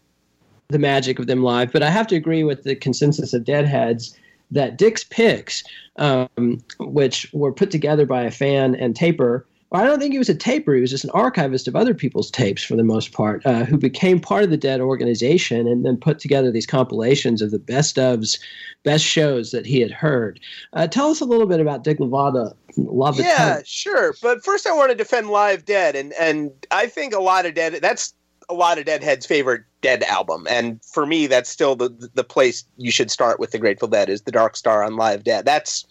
[0.68, 1.70] the magic of them live.
[1.70, 4.16] But I have to agree with the consensus of Deadheads
[4.50, 5.62] that Dick's picks,
[5.96, 10.30] um, which were put together by a fan and taper I don't think he was
[10.30, 10.74] a taper.
[10.74, 13.76] He was just an archivist of other people's tapes for the most part, uh, who
[13.76, 17.96] became part of the Dead organization and then put together these compilations of the best
[17.96, 18.38] ofs,
[18.82, 20.40] best shows that he had heard.
[20.72, 22.54] Uh, tell us a little bit about Dick Latvala.
[22.78, 24.14] Love yeah, sure.
[24.22, 27.54] But first, I want to defend Live Dead, and and I think a lot of
[27.54, 27.78] Dead.
[27.82, 28.14] That's
[28.48, 32.64] a lot of Deadhead's favorite Dead album, and for me, that's still the the place
[32.78, 35.44] you should start with the Grateful Dead is the Dark Star on Live Dead.
[35.44, 35.84] That's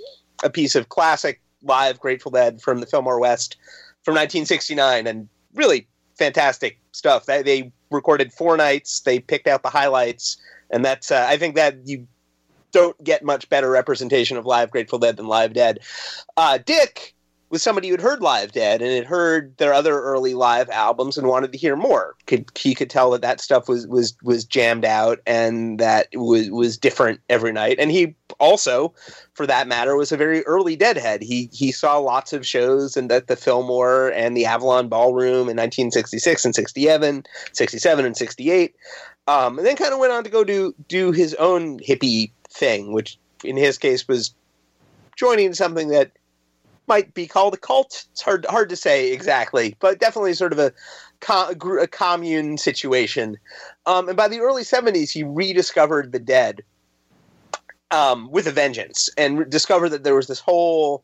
[0.43, 3.58] a piece of classic live Grateful Dead from the Fillmore West
[4.04, 7.26] from 1969, and really fantastic stuff.
[7.26, 9.00] They, recorded four nights.
[9.02, 10.38] They picked out the highlights,
[10.72, 12.08] and that's uh, I think that you
[12.72, 15.80] don't get much better representation of live Grateful Dead than Live Dead.
[16.36, 17.15] Uh, Dick
[17.49, 21.17] was somebody who had heard Live Dead and had heard their other early live albums
[21.17, 22.15] and wanted to hear more.
[22.25, 26.49] Could he could tell that that stuff was was was jammed out and that was
[26.49, 27.77] was different every night.
[27.79, 28.93] And he also,
[29.33, 31.21] for that matter, was a very early Deadhead.
[31.21, 35.55] He he saw lots of shows and at the Fillmore and the Avalon Ballroom in
[35.55, 38.75] 1966 and 67, 67 and 68.
[39.27, 42.93] Um, and then kind of went on to go do do his own hippie thing,
[42.93, 44.33] which in his case was
[45.15, 46.12] joining something that
[46.88, 48.06] might be called a cult.
[48.12, 50.73] It's hard hard to say exactly, but definitely sort of a,
[51.30, 53.38] a commune situation.
[53.86, 56.63] Um, and by the early '70s, he rediscovered the Dead
[57.91, 61.04] um, with a vengeance, and discovered that there was this whole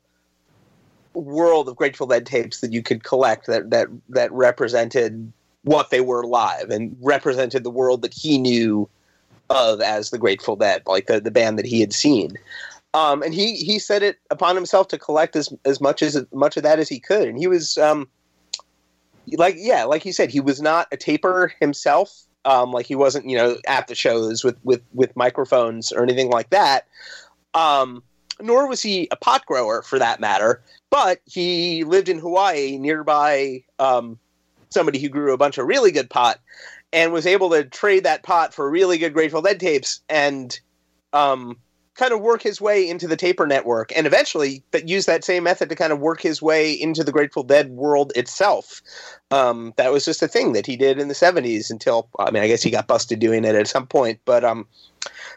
[1.13, 5.31] world of Grateful Dead tapes that you could collect that that that represented
[5.63, 8.89] what they were live and represented the world that he knew
[9.49, 12.37] of as the Grateful Dead, like the, the band that he had seen.
[12.93, 16.57] Um, and he he set it upon himself to collect as as much as much
[16.57, 18.07] of that as he could, and he was um,
[19.31, 22.21] like yeah, like you said, he was not a taper himself.
[22.45, 26.29] Um, like he wasn't you know at the shows with with with microphones or anything
[26.29, 26.87] like that.
[27.55, 28.03] Um,
[28.39, 30.61] nor was he a pot grower for that matter.
[30.89, 34.19] But he lived in Hawaii nearby um,
[34.69, 36.39] somebody who grew a bunch of really good pot
[36.91, 40.59] and was able to trade that pot for really good Grateful Dead tapes and
[41.11, 41.57] um,
[41.95, 45.43] kind of work his way into the Taper network, and eventually that use that same
[45.43, 48.81] method to kind of work his way into the Grateful Dead world itself.
[49.31, 52.43] Um, that was just a thing that he did in the '70s until I mean,
[52.43, 54.67] I guess he got busted doing it at some point, but um,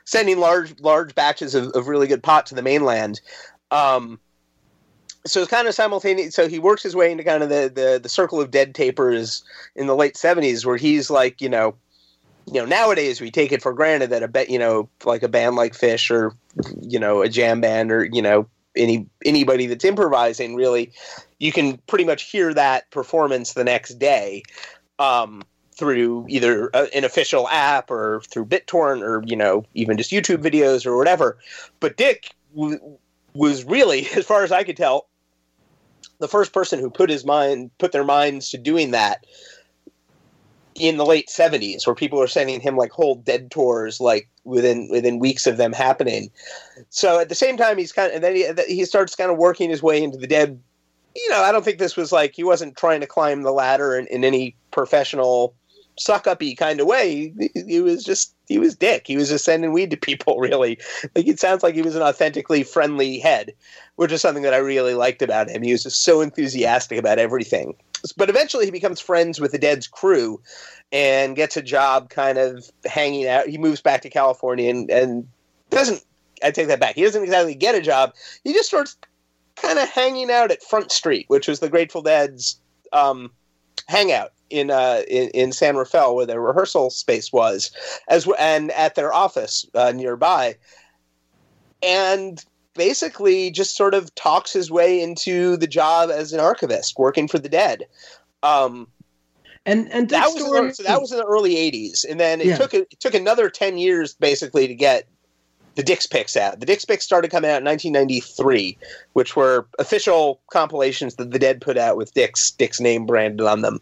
[0.05, 3.21] sending large large batches of, of really good pot to the mainland.
[3.71, 4.19] Um,
[5.27, 6.35] so it's kind of simultaneous.
[6.35, 9.45] So he works his way into kind of the, the the circle of dead tapers
[9.75, 11.75] in the late '70s, where he's like, you know,
[12.47, 15.29] you know, nowadays we take it for granted that a bet, you know, like a
[15.29, 16.35] band like Phish or
[16.81, 20.93] you know a jam band or you know any anybody that's improvising really,
[21.39, 24.43] you can pretty much hear that performance the next day.
[24.99, 25.43] Um,
[25.77, 30.39] through either a, an official app or through BitTorrent or you know even just YouTube
[30.39, 31.37] videos or whatever.
[31.81, 32.99] But Dick w-
[33.35, 35.09] was really, as far as I could tell,
[36.19, 39.27] the first person who put his mind put their minds to doing that
[40.79, 44.89] in the late 70s where people were sending him like whole dead tours like within
[44.91, 46.31] within weeks of them happening.
[46.91, 49.39] So at the same time he's kind of and then he, he starts kind of
[49.39, 50.61] working his way into the dead.
[51.15, 53.99] You know i don't think this was like he wasn't trying to climb the ladder
[53.99, 55.55] in, in any professional
[55.99, 57.33] suck uppy kind of way.
[57.39, 59.07] He, he was just he was dick.
[59.07, 60.79] He was just sending weed to people really.
[61.15, 63.55] Like it sounds like he was an authentically friendly head
[63.97, 65.62] which is something that i really liked about him.
[65.62, 67.75] He was just so enthusiastic about everything
[68.12, 70.40] but eventually he becomes friends with the Dead's crew
[70.92, 73.49] and gets a job kind of hanging out.
[73.49, 75.29] He moves back to California and, and
[75.71, 76.05] doesn't,
[76.42, 76.95] I take that back.
[76.95, 78.14] He doesn't exactly get a job.
[78.45, 78.97] He just starts
[79.57, 82.61] kind of hanging out at Front Street, which was the Grateful Dead's
[82.92, 83.31] um,
[83.88, 87.71] hangout in, uh, in, in San Rafael, where their rehearsal space was,
[88.09, 90.57] as and at their office uh, nearby,
[91.83, 92.45] and
[92.77, 97.39] basically just sort of talks his way into the job as an archivist working for
[97.39, 97.87] the dead.
[98.43, 98.89] Um,
[99.65, 102.41] and and that was story, the, so that was in the early '80s, and then
[102.41, 102.57] it yeah.
[102.57, 105.09] took it took another ten years basically to get
[105.75, 106.61] the Dick's Picks out.
[106.61, 108.79] The Dick's Picks started coming out in 1993,
[109.12, 113.62] which were official compilations that the Dead put out with Dick's Dick's name branded on
[113.62, 113.81] them.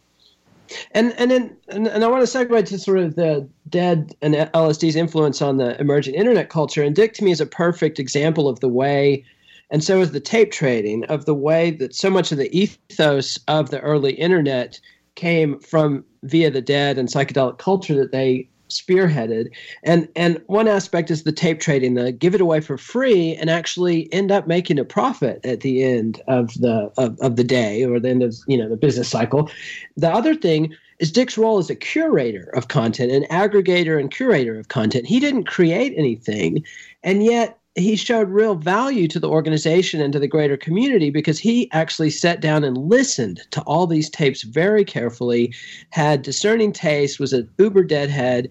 [0.93, 4.35] And and then and, and I want to segue to sort of the Dead and
[4.35, 6.83] LSD's influence on the emerging internet culture.
[6.83, 9.25] And Dick to me is a perfect example of the way,
[9.71, 13.39] and so is the tape trading of the way that so much of the ethos
[13.49, 14.81] of the early internet
[15.15, 19.51] came from via the Dead and psychedelic culture that they spearheaded.
[19.83, 23.51] And and one aspect is the tape trading, the give it away for free and
[23.51, 27.85] actually end up making a profit at the end of the of, of the day
[27.85, 29.51] or the end of you know the business cycle.
[29.97, 34.59] The other thing is Dick's role as a curator of content, an aggregator and curator
[34.59, 35.07] of content.
[35.07, 36.65] He didn't create anything,
[37.03, 41.39] and yet he showed real value to the organization and to the greater community because
[41.39, 45.53] he actually sat down and listened to all these tapes very carefully,
[45.91, 48.49] had discerning taste, was an uber deadhead,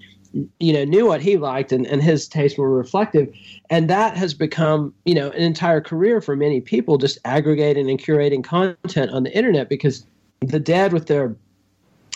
[0.59, 3.33] you know, knew what he liked and, and his tastes were reflective.
[3.69, 7.99] And that has become, you know, an entire career for many people just aggregating and
[7.99, 10.05] curating content on the internet because
[10.41, 11.33] the dead with their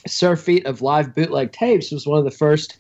[0.06, 2.78] surf feet of live bootleg tapes was one of the first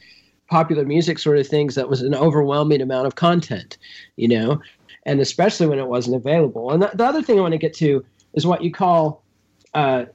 [0.49, 3.77] popular music sort of things that was an overwhelming amount of content,
[4.15, 4.61] you know,
[5.05, 6.71] and especially when it wasn't available.
[6.71, 9.23] And the, the other thing I want to get to is what you call
[9.73, 10.05] uh,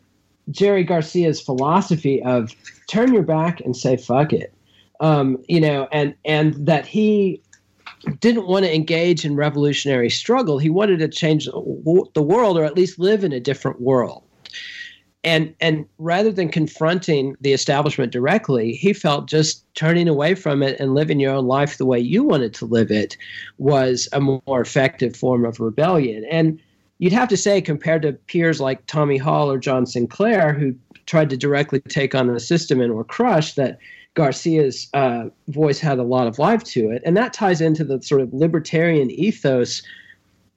[0.51, 2.55] Jerry Garcia's philosophy of
[2.89, 4.53] turn your back and say fuck it.
[5.01, 7.43] Um, you know, and and that he
[8.21, 10.59] didn't want to engage in revolutionary struggle.
[10.59, 14.23] He wanted to change the world, or at least live in a different world.
[15.25, 20.79] And and rather than confronting the establishment directly, he felt just turning away from it
[20.81, 23.17] and living your own life the way you wanted to live it
[23.59, 26.25] was a more effective form of rebellion.
[26.31, 26.61] And
[26.99, 30.75] you'd have to say, compared to peers like Tommy Hall or John Sinclair, who
[31.07, 33.79] tried to directly take on the system and were crushed, that
[34.15, 37.03] Garcia's uh, voice had a lot of life to it.
[37.05, 39.83] And that ties into the sort of libertarian ethos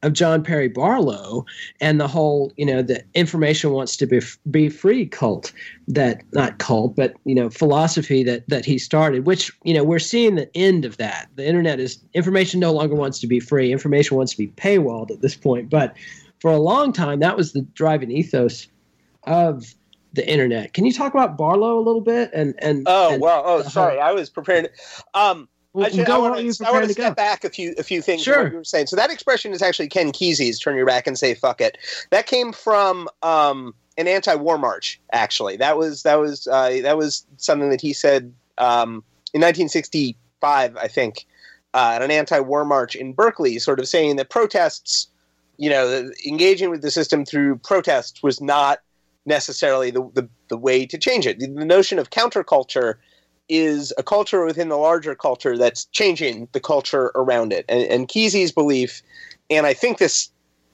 [0.06, 1.46] of John Perry Barlow
[1.82, 5.52] and the whole, you know, the information wants to be be free cult
[5.88, 10.00] that not cult, but you know, philosophy that that he started, which you know we're
[10.00, 11.28] seeing the end of that.
[11.36, 13.72] The internet is information no longer wants to be free.
[13.72, 15.72] Information wants to be paywalled at this point.
[15.72, 15.96] But
[16.40, 18.68] for a long time, that was the driving ethos
[19.24, 19.74] of
[20.14, 20.74] the internet.
[20.74, 22.30] Can you talk about Barlow a little bit?
[22.32, 24.70] And and oh and well, oh sorry, I was prepared.
[25.16, 27.16] Um, well, I, should, I want to, I want to step go.
[27.16, 28.24] back a few a few things.
[28.24, 28.44] Sure.
[28.44, 28.88] What you were saying.
[28.88, 31.78] So that expression is actually Ken Kesey's "turn your back and say fuck it."
[32.12, 35.02] That came from um, an anti-war march.
[35.12, 39.04] Actually, that was that was uh, that was something that he said um,
[39.34, 41.26] in 1965, I think,
[41.74, 45.08] uh, at an anti-war march in Berkeley, sort of saying that protests,
[45.58, 48.80] you know, engaging with the system through protests was not
[49.26, 51.40] necessarily the, the, the way to change it.
[51.40, 52.96] The, the notion of counterculture
[53.48, 57.66] is a culture within the larger culture that's changing the culture around it.
[57.70, 59.02] And, and Kesey's belief,
[59.50, 60.30] and I think this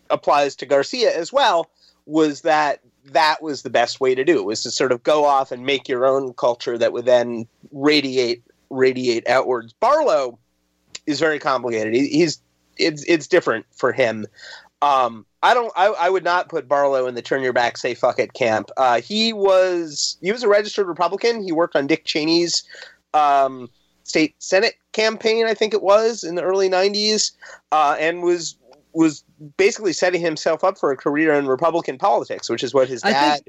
[0.09, 1.69] applies to Garcia as well,
[2.05, 5.25] was that that was the best way to do it was to sort of go
[5.25, 9.73] off and make your own culture that would then radiate radiate outwards.
[9.73, 10.37] Barlow
[11.07, 11.93] is very complicated.
[11.93, 12.41] He, he's
[12.77, 14.27] it's it's different for him.
[14.81, 15.71] Um, I don't.
[15.75, 18.69] I, I, would not put Barlow in the turn your back, say fuck it camp.
[18.77, 21.43] Uh, he was he was a registered Republican.
[21.43, 22.63] He worked on Dick Cheney's
[23.13, 23.69] um,
[24.03, 27.31] state senate campaign, I think it was in the early '90s,
[27.71, 28.55] uh, and was
[28.93, 29.23] was
[29.57, 33.41] basically setting himself up for a career in Republican politics, which is what his dad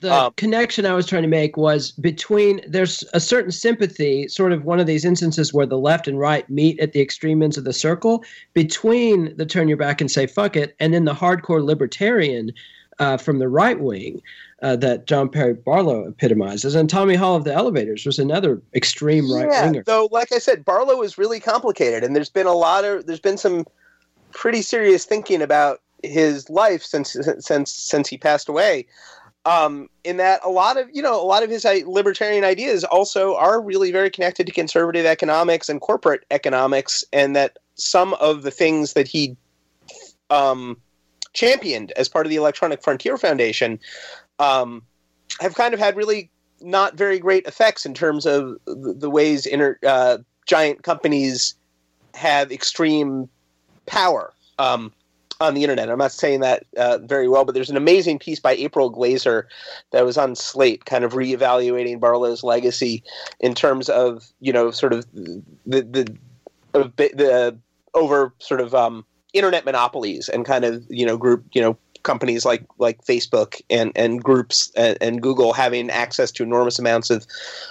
[0.00, 4.52] the um, connection I was trying to make was between there's a certain sympathy, sort
[4.52, 7.56] of one of these instances where the left and right meet at the extreme ends
[7.56, 8.22] of the circle,
[8.52, 12.52] between the turn your back and say fuck it, and then the hardcore libertarian
[12.98, 14.20] uh, from the right wing
[14.62, 16.74] uh, that John Perry Barlow epitomizes.
[16.74, 19.78] And Tommy Hall of the Elevators was another extreme right winger.
[19.78, 23.06] Yeah, though, like I said, Barlow is really complicated, and there's been a lot of
[23.06, 23.64] there's been some
[24.32, 28.86] pretty serious thinking about his life since since since he passed away
[29.46, 33.36] um, in that a lot of you know a lot of his libertarian ideas also
[33.36, 38.50] are really very connected to conservative economics and corporate economics, and that some of the
[38.50, 39.36] things that he
[40.30, 40.76] um,
[41.32, 43.78] championed as part of the Electronic Frontier Foundation
[44.40, 44.82] um,
[45.40, 46.28] have kind of had really
[46.60, 49.46] not very great effects in terms of the, ways
[49.86, 51.54] uh, giant companies
[52.14, 53.28] have extreme
[53.84, 54.32] power.
[54.58, 54.92] Um,
[55.40, 55.90] on the internet.
[55.90, 59.48] I'm not saying that uh, very well, but there's an amazing piece by April Glaser
[59.92, 63.02] that was on Slate, kind of reevaluating Barlow's legacy
[63.40, 66.16] in terms of you know sort of the the
[66.72, 67.58] the, the
[67.94, 71.76] over sort of um, internet monopolies and kind of you know group you know
[72.06, 77.10] companies like like Facebook and and groups and, and, Google having access to enormous amounts
[77.10, 77.26] of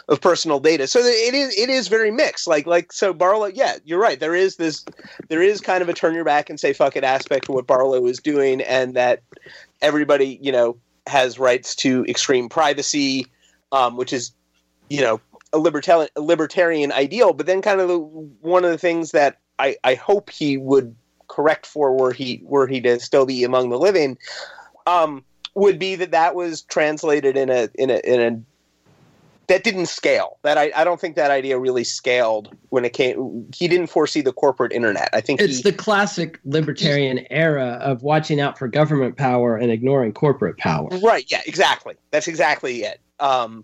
[0.09, 0.85] of personal data.
[0.85, 2.45] So it is it is very mixed.
[2.45, 4.19] Like like so Barlow, yeah, you're right.
[4.19, 4.85] There is this
[5.29, 7.65] there is kind of a turn your back and say fuck it aspect to what
[7.65, 9.23] Barlow is doing, and that
[9.81, 10.77] everybody you know
[11.07, 13.25] has rights to extreme privacy,
[13.71, 14.33] um, which is
[14.89, 15.19] you know
[15.53, 17.33] a libertarian libertarian ideal.
[17.33, 20.95] But then kind of the, one of the things that I, I hope he would
[21.27, 24.17] correct for were he were he to still be among the living,
[24.87, 25.23] um,
[25.53, 28.41] would be that that was translated in a in a in a
[29.47, 30.37] that didn't scale.
[30.43, 33.47] That I, I don't think that idea really scaled when it came.
[33.55, 35.09] He didn't foresee the corporate internet.
[35.13, 39.71] I think it's he, the classic libertarian era of watching out for government power and
[39.71, 40.89] ignoring corporate power.
[41.03, 41.25] Right.
[41.29, 41.41] Yeah.
[41.45, 41.95] Exactly.
[42.11, 42.99] That's exactly it.
[43.19, 43.63] Um,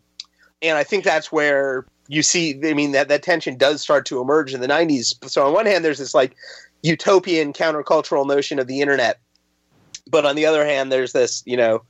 [0.61, 2.59] and I think that's where you see.
[2.63, 5.13] I mean that that tension does start to emerge in the '90s.
[5.29, 6.35] So on one hand, there's this like
[6.81, 9.19] utopian countercultural notion of the internet,
[10.09, 11.83] but on the other hand, there's this you know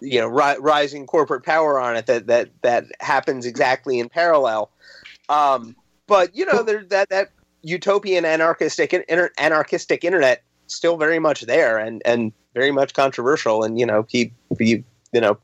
[0.00, 4.70] you know ri- rising corporate power on it that that that happens exactly in parallel.
[5.28, 5.76] Um,
[6.06, 7.30] but you know there that that
[7.62, 13.78] utopian anarchistic inter- anarchistic internet still very much there and and very much controversial and
[13.78, 14.82] you know he, he
[15.12, 15.38] you know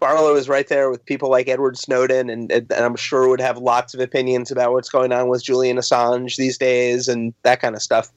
[0.00, 3.58] Barlow is right there with people like Edward Snowden, and, and, I'm sure would have
[3.58, 7.76] lots of opinions about what's going on with Julian Assange these days and that kind
[7.76, 8.10] of stuff.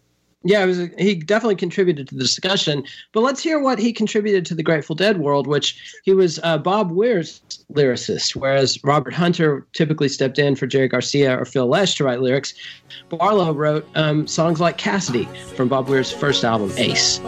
[0.44, 2.84] Yeah, was, he definitely contributed to the discussion.
[3.14, 6.58] But let's hear what he contributed to the Grateful Dead world, which he was uh,
[6.58, 7.41] Bob Weir's
[7.72, 12.22] lyricist, whereas Robert Hunter typically stepped in for Jerry Garcia or Phil Lesh to write
[12.22, 12.54] lyrics.
[13.10, 15.26] Barlow wrote um, songs like Cassidy
[15.56, 17.20] from Bob Weir's first album, Ace.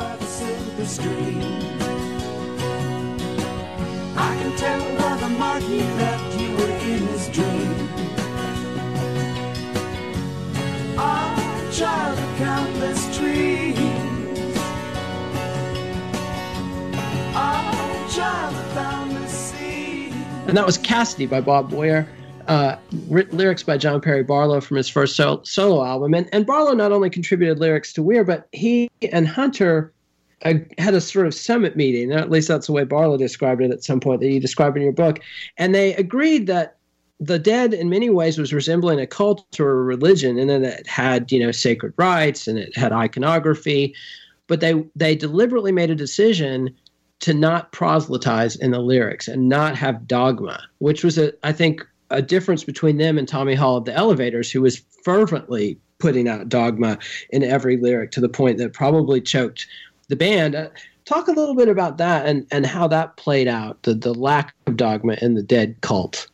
[20.56, 22.08] And that was Cassidy by Bob Weir.
[22.47, 22.78] Uh,
[23.12, 26.14] lyrics by John Perry Barlow from his first sol- solo album.
[26.14, 29.91] And, and Barlow not only contributed lyrics to Weir, but he and Hunter
[30.45, 32.14] uh, had a sort of summit meeting.
[32.14, 34.84] At least that's the way Barlow described it at some point that you described in
[34.84, 35.20] your book.
[35.58, 36.78] And they agreed that
[37.20, 40.88] the dead in many ways was resembling a cult or a religion and then it
[40.88, 43.93] had you know sacred rites and it had iconography
[44.47, 46.76] but they they deliberately made a decision
[47.20, 51.86] to not proselytize in the lyrics and not have dogma which was a i think
[52.11, 56.49] a difference between them and tommy hall of the elevators who was fervently putting out
[56.49, 56.97] dogma
[57.30, 59.68] in every lyric to the point that probably choked
[60.09, 60.68] the band uh,
[61.05, 64.53] talk a little bit about that and and how that played out the the lack
[64.68, 66.28] of dogma in the dead cult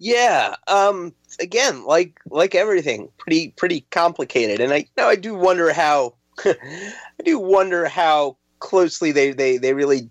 [0.00, 0.56] yeah.
[0.66, 5.72] Um, again, like like everything, pretty pretty complicated, and I you know I do wonder
[5.72, 10.08] how I do wonder how closely they they they really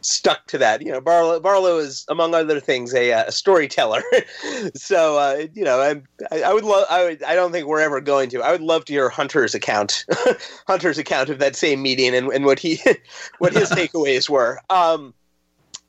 [0.00, 0.82] stuck to that.
[0.82, 4.02] You know, Barlow, Barlow is among other things a, uh, a storyteller.
[4.74, 6.86] so uh, you know, I, I would love.
[6.90, 7.22] I would.
[7.22, 8.42] I don't think we're ever going to.
[8.42, 10.04] I would love to hear Hunter's account,
[10.66, 12.80] Hunter's account of that same meeting and, and what he
[13.38, 14.60] what his takeaways were.
[14.70, 15.14] Um,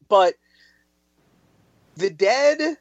[0.08, 0.36] but
[1.95, 2.78] the dead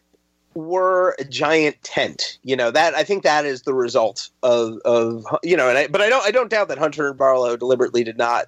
[0.55, 2.39] were a giant tent.
[2.43, 5.87] You know that I think that is the result of of you know, and I,
[5.87, 8.47] but I don't I don't doubt that Hunter and Barlow deliberately did not,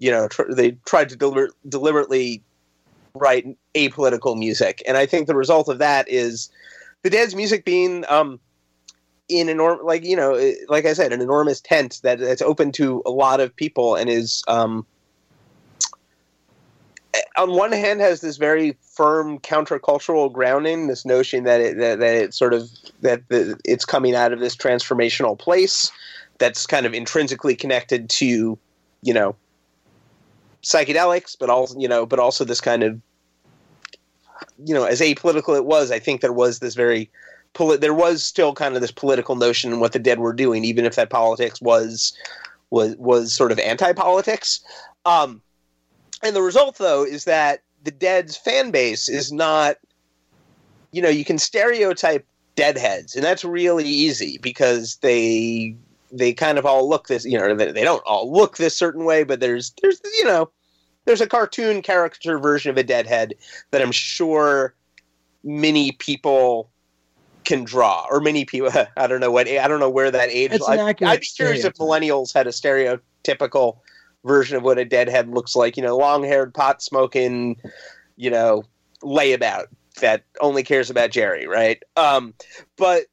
[0.00, 2.42] you know, tr- they tried to deliber- deliberately
[3.14, 6.50] write apolitical music, and I think the result of that is
[7.02, 8.40] the Dead's music being um
[9.28, 13.02] in enormous like you know like I said an enormous tent that that's open to
[13.06, 14.84] a lot of people and is um
[17.36, 22.14] on one hand has this very firm countercultural grounding this notion that it that, that
[22.14, 22.68] it sort of
[23.02, 25.92] that the, it's coming out of this transformational place
[26.38, 28.58] that's kind of intrinsically connected to
[29.02, 29.34] you know
[30.62, 33.00] psychedelics but also you know but also this kind of
[34.64, 37.10] you know as apolitical it was i think there was this very
[37.54, 40.64] poli- there was still kind of this political notion in what the dead were doing
[40.64, 42.12] even if that politics was
[42.70, 44.60] was was sort of anti-politics.
[45.04, 45.42] Um
[46.22, 49.76] and the result, though, is that the Dead's fan base is not,
[50.92, 55.74] you know, you can stereotype Deadheads, and that's really easy because they
[56.12, 59.04] they kind of all look this, you know, they, they don't all look this certain
[59.04, 60.50] way, but there's there's you know,
[61.04, 63.34] there's a cartoon caricature version of a Deadhead
[63.70, 64.74] that I'm sure
[65.42, 66.70] many people
[67.44, 68.70] can draw, or many people.
[68.96, 70.52] I don't know what I don't know where that age.
[70.68, 73.78] I, I'd be curious if millennials had a stereotypical
[74.24, 75.76] version of what a deadhead looks like.
[75.76, 77.56] You know, long haired, pot smoking,
[78.16, 78.64] you know,
[79.02, 79.66] layabout
[80.00, 81.82] that only cares about Jerry, right?
[81.96, 82.34] Um,
[82.76, 83.06] but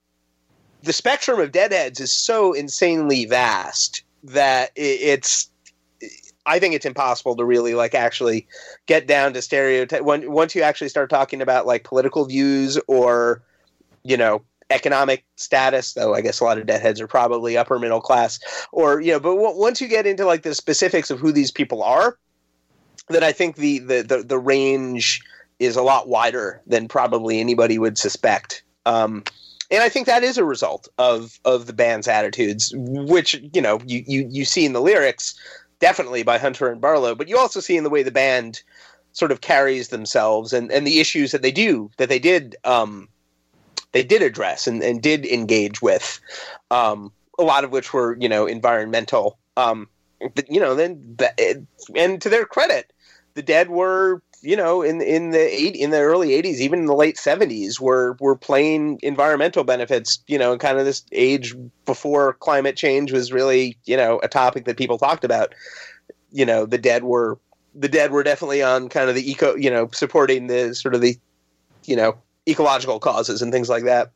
[0.84, 5.50] the spectrum of deadheads is so insanely vast that it's
[6.46, 8.48] I think it's impossible to really like actually
[8.86, 13.44] get down to stereotype when once you actually start talking about like political views or
[14.04, 18.02] you know economic status, though I guess a lot of deadheads are probably upper middle
[18.02, 18.40] class,
[18.72, 19.20] or you know.
[19.20, 22.18] But w- once you get into like the specifics of who these people are,
[23.10, 25.22] then I think the the the, the range
[25.60, 28.64] is a lot wider than probably anybody would suspect.
[28.86, 29.24] Um,
[29.70, 33.80] and I think that is a result of of the band's attitudes, which you know
[33.86, 35.38] you you you see in the lyrics,
[35.80, 38.62] definitely by Hunter and Barlow, but you also see in the way the band
[39.12, 43.10] sort of carries themselves and and the issues that they do that they did um,
[43.92, 46.20] they did address and, and did engage with,
[46.72, 49.38] um, a lot of which were you know environmental.
[49.58, 49.90] Um,
[50.34, 51.18] but you know then
[51.96, 52.94] and to their credit,
[53.34, 56.86] the dead were you know in in the eight in the early 80s even in
[56.86, 61.56] the late 70s were were playing environmental benefits you know in kind of this age
[61.86, 65.56] before climate change was really you know a topic that people talked about
[66.32, 67.40] you know the dead were
[67.74, 71.02] the dead were definitely on kind of the eco you know supporting the sort of
[71.02, 71.18] the
[71.86, 72.18] you know
[72.48, 74.12] ecological causes and things like that.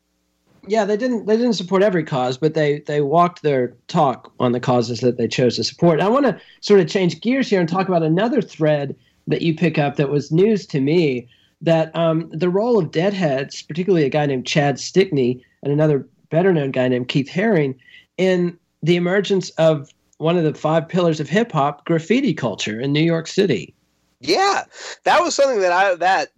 [0.67, 4.51] Yeah, they didn't they didn't support every cause, but they they walked their talk on
[4.51, 5.99] the causes that they chose to support.
[5.99, 8.95] I want to sort of change gears here and talk about another thread
[9.27, 11.27] that you pick up that was news to me.
[11.61, 16.51] That um, the role of deadheads, particularly a guy named Chad Stickney and another better
[16.51, 17.77] known guy named Keith Haring,
[18.17, 22.93] in the emergence of one of the five pillars of hip hop, graffiti culture in
[22.93, 23.75] New York City.
[24.19, 24.65] Yeah,
[25.03, 26.29] that was something that I that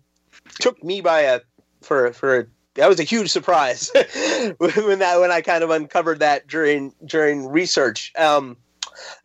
[0.59, 1.41] took me by a
[1.81, 3.91] for for that was a huge surprise
[4.57, 8.13] when that when I kind of uncovered that during during research.
[8.17, 8.57] Um,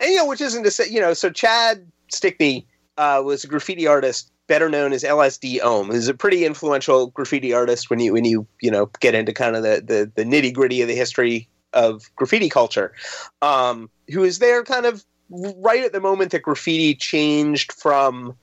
[0.01, 2.67] and you know, which isn't to say you know, so Chad Stickney
[2.99, 7.55] uh, was a graffiti artist better known as LSD Ohm, who's a pretty influential graffiti
[7.55, 10.53] artist when you when you you know get into kind of the the, the nitty
[10.53, 12.93] gritty of the history of graffiti culture,
[13.41, 18.35] um, who is there kind of right at the moment that graffiti changed from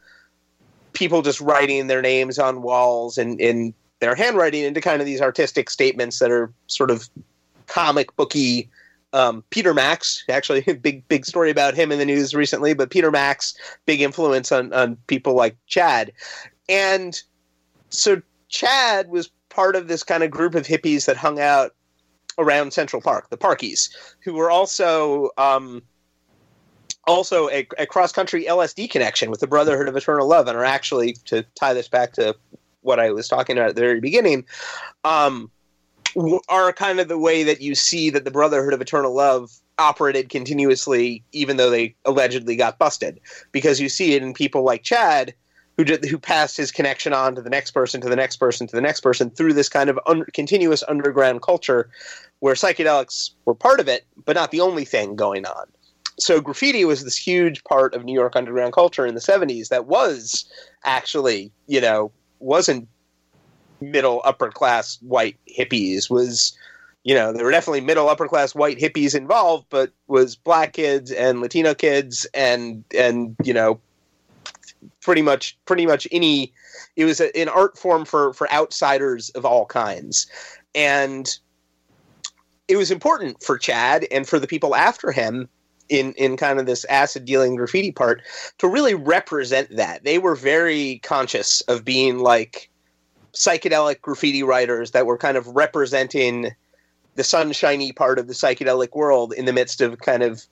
[0.93, 5.21] people just writing their names on walls and in their handwriting into kind of these
[5.21, 7.09] artistic statements that are sort of
[7.67, 8.69] comic booky.
[9.15, 13.11] Um, Peter Max, actually, big big story about him in the news recently, but Peter
[13.11, 13.55] Max,
[13.85, 16.11] big influence on on people like Chad,
[16.67, 17.21] and
[17.89, 21.71] so Chad was part of this kind of group of hippies that hung out
[22.37, 23.89] around Central Park, the Parkies,
[24.19, 25.81] who were also um,
[27.07, 30.65] also a, a cross country LSD connection with the Brotherhood of Eternal Love, and are
[30.65, 32.35] actually to tie this back to
[32.81, 34.45] what I was talking about at the very beginning.
[35.05, 35.49] Um,
[36.49, 40.29] are kind of the way that you see that the Brotherhood of Eternal Love operated
[40.29, 43.19] continuously, even though they allegedly got busted,
[43.51, 45.33] because you see it in people like Chad,
[45.77, 48.67] who did, who passed his connection on to the next person, to the next person,
[48.67, 51.89] to the next person through this kind of un- continuous underground culture,
[52.39, 55.65] where psychedelics were part of it, but not the only thing going on.
[56.17, 59.85] So graffiti was this huge part of New York underground culture in the '70s that
[59.85, 60.45] was
[60.85, 62.87] actually, you know, wasn't
[63.81, 66.57] middle upper class white hippies was
[67.03, 71.11] you know there were definitely middle upper class white hippies involved but was black kids
[71.11, 73.79] and latino kids and and you know
[75.01, 76.53] pretty much pretty much any
[76.95, 80.27] it was a, an art form for for outsiders of all kinds.
[80.73, 81.29] And
[82.67, 85.47] it was important for chad and for the people after him
[85.89, 88.21] in in kind of this acid dealing graffiti part
[88.57, 90.03] to really represent that.
[90.03, 92.69] They were very conscious of being like
[93.35, 96.55] psychedelic graffiti writers that were kind of representing
[97.15, 100.45] the sunshiny part of the psychedelic world in the midst of kind of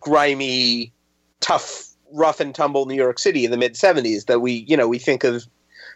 [0.00, 0.92] grimy,
[1.40, 4.26] tough, rough and tumble New York City in the mid '70s.
[4.26, 5.46] That we, you know, we think of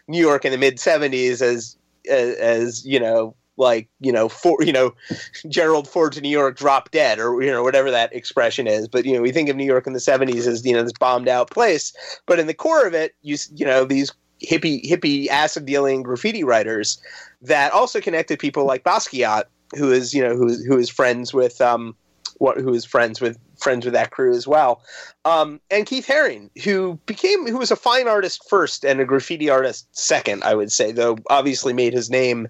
[0.07, 1.77] New York in the mid '70s as,
[2.09, 4.93] as, as you know, like you know, for you know,
[5.47, 8.87] Gerald Ford to New York, drop dead, or you know, whatever that expression is.
[8.87, 10.93] But you know, we think of New York in the '70s as you know this
[10.93, 11.93] bombed out place.
[12.25, 14.11] But in the core of it, you you know these
[14.41, 16.99] hippie hippie acid dealing graffiti writers
[17.41, 19.43] that also connected people like Basquiat,
[19.75, 21.95] who is you know who who is friends with um
[22.37, 24.81] what who is friends with friends with that crew as well,
[25.25, 29.49] um, and Keith Haring, who became who was a fine artist first and a graffiti
[29.49, 32.47] artist second, I would say, though obviously made his name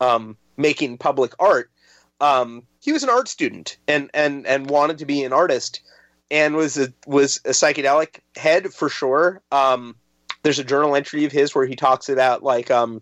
[0.00, 1.70] um, making public art.
[2.20, 5.80] Um, he was an art student and and and wanted to be an artist
[6.30, 9.40] and was a was a psychedelic head for sure.
[9.52, 9.94] Um,
[10.42, 13.00] there's a journal entry of his where he talks about like um,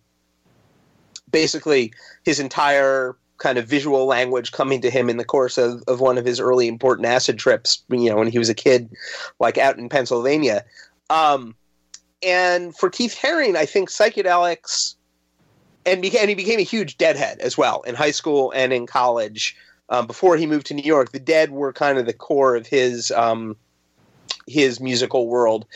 [1.30, 1.92] basically
[2.24, 6.18] his entire kind of visual language coming to him in the course of, of one
[6.18, 8.90] of his early important acid trips, you know, when he was a kid,
[9.40, 10.64] like out in Pennsylvania.
[11.08, 11.54] Um,
[12.22, 14.94] and for Keith Haring, I think psychedelics,
[15.86, 18.86] and, beca- and he became a huge deadhead as well in high school and in
[18.86, 19.56] college.
[19.88, 22.66] Um, before he moved to New York, the Dead were kind of the core of
[22.66, 23.56] his um,
[24.50, 25.66] his musical world.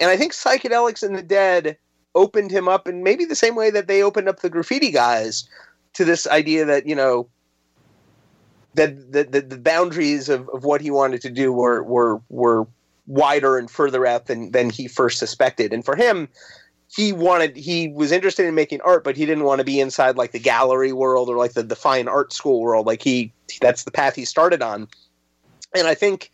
[0.00, 1.76] And I think psychedelics and the dead
[2.14, 5.48] opened him up in maybe the same way that they opened up the graffiti guys
[5.94, 7.28] to this idea that, you know,
[8.74, 12.66] that the, the, the boundaries of, of what he wanted to do were, were, were
[13.06, 15.72] wider and further out than, than he first suspected.
[15.72, 16.28] And for him,
[16.94, 20.16] he wanted he was interested in making art but he didn't want to be inside
[20.16, 23.84] like the gallery world or like the, the fine art school world like he that's
[23.84, 24.86] the path he started on
[25.74, 26.30] and i think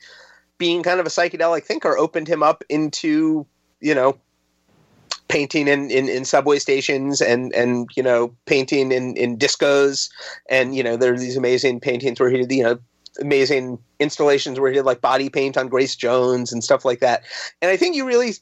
[0.61, 3.45] being kind of a psychedelic thinker opened him up into
[3.81, 4.17] you know
[5.27, 10.11] painting in, in, in subway stations and and you know painting in, in discos.
[10.49, 12.79] And you know there are these amazing paintings where he did you know
[13.21, 17.25] amazing installations where he did like body paint on Grace Jones and stuff like that.
[17.61, 18.35] And I think you really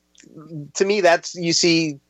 [0.74, 2.00] to me that's you see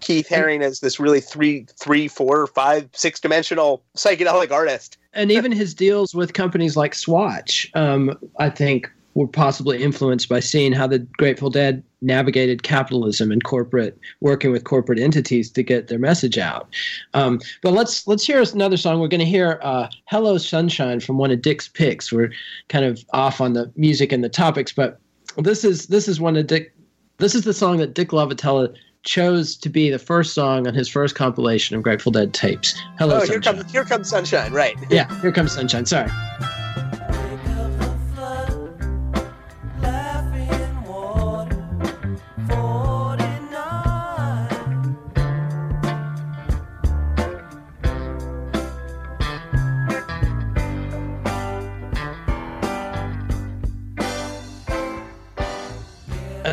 [0.00, 4.98] Keith Haring as this really three three four five six dimensional psychedelic artist.
[5.12, 10.38] And even his deals with companies like Swatch um, I think were possibly influenced by
[10.38, 15.88] seeing how the Grateful Dead navigated capitalism and corporate working with corporate entities to get
[15.88, 16.68] their message out.
[17.14, 19.00] Um, but let's let's hear another song.
[19.00, 22.12] We're going to hear uh, "Hello Sunshine" from one of Dick's picks.
[22.12, 22.30] We're
[22.68, 25.00] kind of off on the music and the topics, but
[25.36, 26.72] this is this is one of Dick.
[27.16, 30.88] This is the song that Dick Latvala chose to be the first song on his
[30.88, 32.80] first compilation of Grateful Dead tapes.
[33.00, 33.32] Hello, oh, Sunshine.
[33.32, 34.76] here comes here comes sunshine, right?
[34.90, 35.86] Yeah, here comes sunshine.
[35.86, 36.08] Sorry.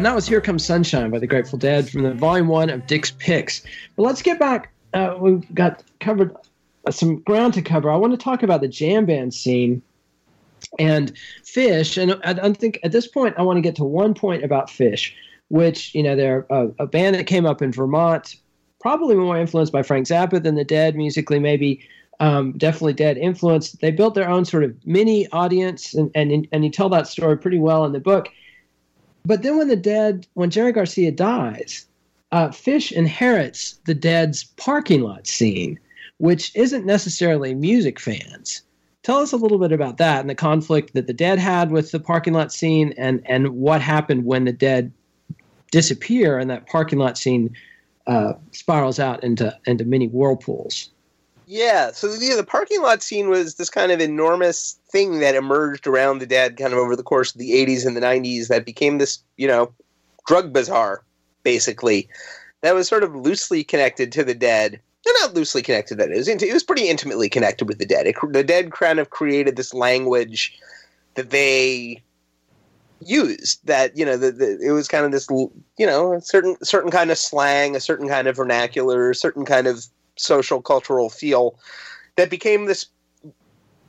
[0.06, 2.86] And that was Here Comes Sunshine by the Grateful Dead from the volume one of
[2.86, 3.64] Dick's Picks.
[3.96, 4.72] But let's get back.
[4.94, 6.32] Uh, we've got covered
[6.86, 7.90] uh, some ground to cover.
[7.90, 9.82] I want to talk about the jam band scene
[10.78, 11.12] and
[11.44, 12.00] Phish.
[12.00, 14.68] And I, I think at this point, I want to get to one point about
[14.68, 15.12] Phish,
[15.48, 18.36] which, you know, they're a, a band that came up in Vermont,
[18.80, 21.84] probably more influenced by Frank Zappa than the Dead musically, maybe.
[22.20, 23.82] Um, definitely Dead influenced.
[23.82, 27.40] They built their own sort of mini audience, and, and and you tell that story
[27.40, 28.30] pretty well in the book.
[29.26, 31.88] But then when the Dead, when Jerry Garcia dies,
[32.32, 35.80] uh, Phish inherits the Dead's parking lot scene,
[36.18, 38.62] which isn't necessarily music fans.
[39.04, 41.92] Tell us a little bit about that and the conflict that the Dead had with
[41.92, 44.92] the parking lot scene, and and what happened when the Dead
[45.72, 47.56] disappear and that parking lot scene
[48.08, 50.90] uh, spirals out into into many whirlpools.
[51.48, 55.86] Yeah, so the, the parking lot scene was this kind of enormous thing that emerged
[55.86, 58.66] around the dead kind of over the course of the 80s and the 90s that
[58.66, 59.72] became this, you know,
[60.26, 61.04] drug bazaar,
[61.44, 62.10] basically,
[62.62, 64.80] that was sort of loosely connected to the dead.
[65.04, 66.28] They're not loosely connected, that is.
[66.28, 68.08] It was pretty intimately connected with the dead.
[68.08, 70.58] It, the dead kind of created this language
[71.14, 72.02] that they
[73.02, 76.56] used that you know the, the, it was kind of this you know a certain
[76.64, 79.86] certain kind of slang a certain kind of vernacular a certain kind of
[80.18, 81.60] social cultural feel
[82.16, 82.88] that became this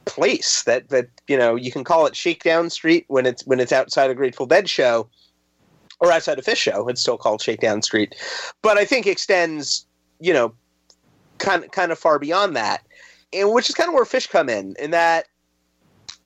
[0.06, 3.72] place that that you know you can call it Shakedown Street when it's when it's
[3.72, 5.08] outside a Grateful Dead show
[6.00, 6.88] or outside a Phish show.
[6.88, 8.14] It's still called Shakedown Street,
[8.62, 9.86] but I think extends
[10.20, 10.54] you know
[11.38, 12.86] kind kind of far beyond that,
[13.32, 15.26] and which is kind of where Phish come in in that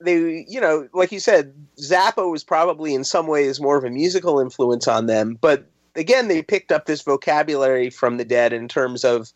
[0.01, 3.91] they you know like you said Zappa was probably in some ways more of a
[3.91, 8.69] musical influence on them, but again they picked up this vocabulary from the Dead in
[8.69, 9.33] terms of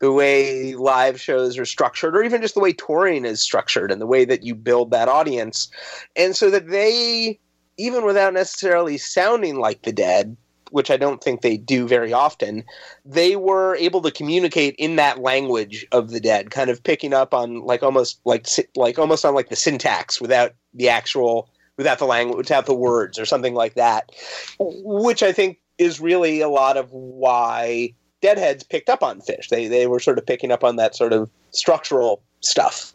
[0.00, 4.00] the way live shows are structured, or even just the way touring is structured and
[4.00, 5.70] the way that you build that audience.
[6.16, 7.38] And so that they,
[7.76, 10.36] even without necessarily sounding like the dead,
[10.70, 12.64] which I don't think they do very often,
[13.04, 17.34] they were able to communicate in that language of the dead, kind of picking up
[17.34, 18.46] on like almost like
[18.76, 23.18] like almost on like the syntax without the actual without the language without the words
[23.18, 24.10] or something like that,
[24.58, 29.48] which I think is really a lot of why Deadheads picked up on Phish.
[29.48, 32.92] They they were sort of picking up on that sort of structural stuff.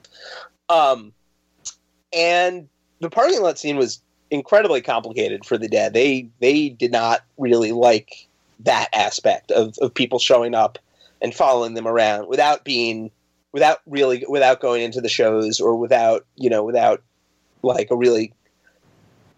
[0.69, 1.13] Um,
[2.13, 2.67] and
[2.99, 4.01] the parking lot scene was
[4.32, 5.93] incredibly complicated for the Dead.
[5.93, 8.28] They they did not really like
[8.59, 10.80] that aspect of, of people showing up
[11.21, 13.11] and following them around without being
[13.51, 17.01] without really without going into the shows or without you know without
[17.63, 18.34] like a really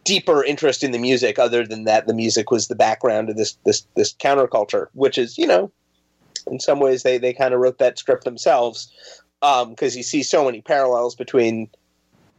[0.04, 3.58] deeper interest in the music other than that the music was the background of this
[3.66, 5.72] this this counterculture which is you know
[6.48, 8.92] in some ways they they kind of wrote that script themselves
[9.42, 11.70] because um, you see so many parallels between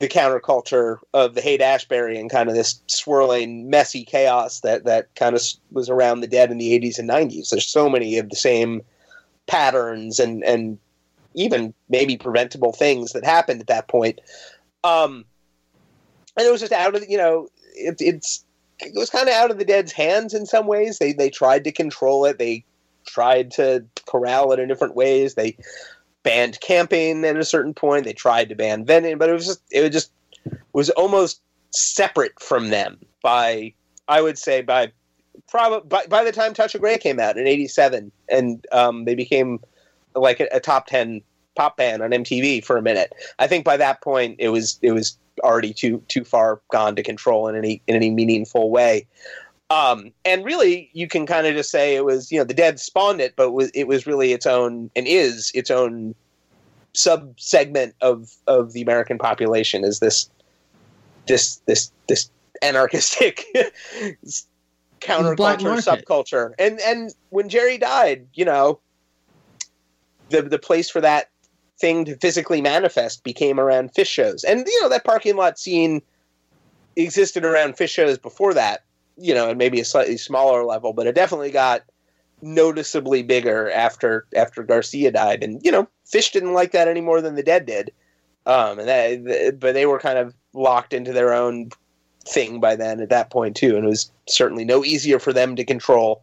[0.00, 5.14] the counterculture of the Haight Ashbury and kind of this swirling messy chaos that that
[5.16, 5.42] kind of
[5.72, 8.82] was around the dead in the 80s and 90s there's so many of the same
[9.46, 10.78] patterns and and
[11.34, 14.20] even maybe preventable things that happened at that point.
[14.84, 15.24] Um
[16.38, 18.44] and it was just out of you know it, it's
[18.80, 20.98] it was kind of out of the dead's hands in some ways.
[20.98, 22.38] They they tried to control it.
[22.38, 22.64] They
[23.06, 25.34] tried to corral it in different ways.
[25.34, 25.56] They
[26.22, 28.04] banned camping at a certain point.
[28.04, 30.12] They tried to ban vending, but it was just it was just
[30.72, 33.74] was almost separate from them by
[34.06, 34.92] I would say by
[35.48, 39.14] probably by, by the time Touch of Grey came out in '87, and um, they
[39.14, 39.60] became
[40.14, 41.20] like a, a top ten
[41.56, 43.12] pop band on MTV for a minute.
[43.40, 47.02] I think by that point it was it was already too too far gone to
[47.02, 49.06] control in any in any meaningful way.
[49.70, 52.80] Um, and really, you can kind of just say it was you know the dead
[52.80, 56.14] spawned it, but it was, it was really its own and is its own
[56.94, 59.84] sub segment of of the American population.
[59.84, 60.30] Is this
[61.26, 62.30] this this this
[62.62, 63.44] anarchistic
[65.00, 66.52] counterculture subculture?
[66.58, 68.80] And and when Jerry died, you know,
[70.30, 71.30] the the place for that
[71.78, 74.44] thing to physically manifest became around Phish shows.
[74.44, 76.02] And, you know, that parking lot scene
[76.96, 78.84] existed around Phish shows before that,
[79.16, 81.82] you know, and maybe a slightly smaller level, but it definitely got
[82.42, 85.42] noticeably bigger after after Garcia died.
[85.42, 87.92] And, you know, Phish didn't like that any more than the Dead did.
[88.46, 91.70] Um, and that, but they were kind of locked into their own
[92.26, 95.56] thing by then at that point too, and it was certainly no easier for them
[95.56, 96.22] to control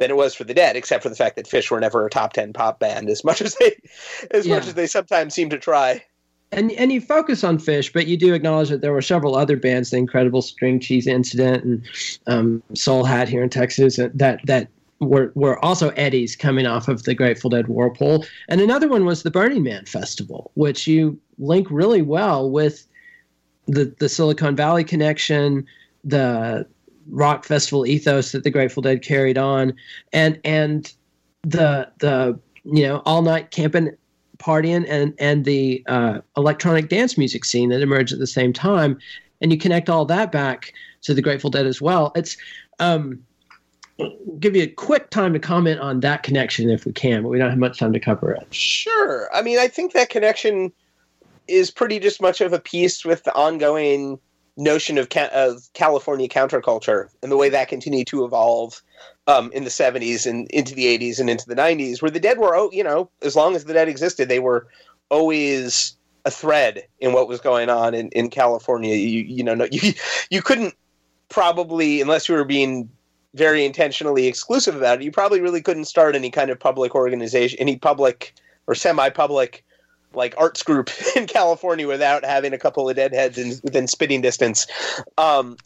[0.00, 2.10] than it was for the Dead, except for the fact that Phish were never a
[2.10, 3.76] top ten pop band, as much as they,
[4.32, 4.56] as yeah.
[4.56, 6.02] much as they sometimes seem to try.
[6.50, 9.56] And and you focus on Phish, but you do acknowledge that there were several other
[9.56, 11.82] bands, the Incredible String Cheese Incident and
[12.26, 17.04] um, Soul Hat here in Texas, that that were were also eddies coming off of
[17.04, 18.26] the Grateful Dead Whirlpool.
[18.48, 22.84] And another one was the Burning Man Festival, which you link really well with
[23.66, 25.64] the the Silicon Valley connection,
[26.02, 26.66] the
[27.10, 29.74] rock festival ethos that the Grateful Dead carried on,
[30.12, 30.92] and and
[31.42, 33.90] the the you know all night camping
[34.38, 38.98] partying and and the uh, electronic dance music scene that emerged at the same time,
[39.40, 42.12] and you connect all that back to the Grateful Dead as well.
[42.14, 42.36] It's
[42.78, 43.22] um,
[44.38, 47.38] give you a quick time to comment on that connection if we can, but we
[47.38, 48.52] don't have much time to cover it.
[48.54, 49.28] Sure.
[49.34, 50.72] I mean, I think that connection
[51.48, 54.18] is pretty just much of a piece with the ongoing
[54.60, 58.82] notion of, ca- of California counterculture and the way that continued to evolve
[59.26, 62.38] um, in the 70s and into the 80s and into the 90s, where the Dead
[62.38, 64.68] were, oh, you know, as long as the Dead existed, they were
[65.08, 68.94] always a thread in what was going on in, in California.
[68.94, 69.92] You, you know, no, you,
[70.30, 70.74] you couldn't
[71.28, 72.90] probably, unless you were being
[73.34, 77.58] very intentionally exclusive about it, you probably really couldn't start any kind of public organization,
[77.60, 78.34] any public
[78.66, 79.64] or semi-public
[80.12, 84.66] like arts group in California without having a couple of deadheads in, within spitting distance.
[85.18, 85.56] Um,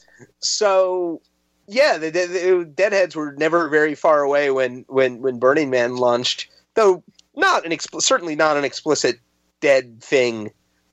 [0.41, 1.21] so
[1.67, 5.97] yeah, the, the, the, deadheads were never very far away when when when Burning Man
[5.97, 7.03] launched, though
[7.35, 9.19] not an expl- certainly not an explicit
[9.61, 10.51] dead thing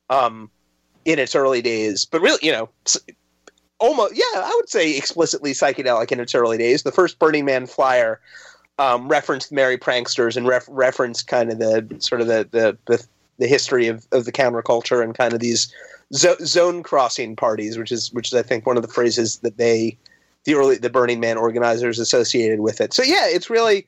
[0.09, 0.49] um,
[1.05, 2.69] in its early days, but really, you know,
[3.79, 6.83] almost yeah, I would say explicitly psychedelic in its early days.
[6.83, 8.21] The first Burning Man flyer
[8.79, 13.05] um, referenced merry pranksters and ref- referenced kind of the sort of the the, the,
[13.41, 15.73] the history of, of the counterculture and kind of these
[16.13, 19.57] zo- zone crossing parties, which is which is I think one of the phrases that
[19.57, 19.97] they
[20.45, 22.93] the early the Burning Man organizers associated with it.
[22.93, 23.87] So yeah, it's really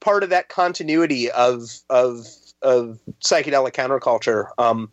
[0.00, 2.26] part of that continuity of of
[2.62, 4.48] of psychedelic counterculture.
[4.58, 4.90] Um,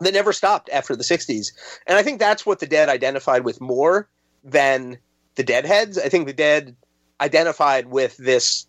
[0.00, 1.52] that never stopped after the 60s.
[1.86, 4.08] And I think that's what the Dead identified with more
[4.42, 4.98] than
[5.36, 5.98] the Deadheads.
[5.98, 6.74] I think the Dead
[7.20, 8.66] identified with this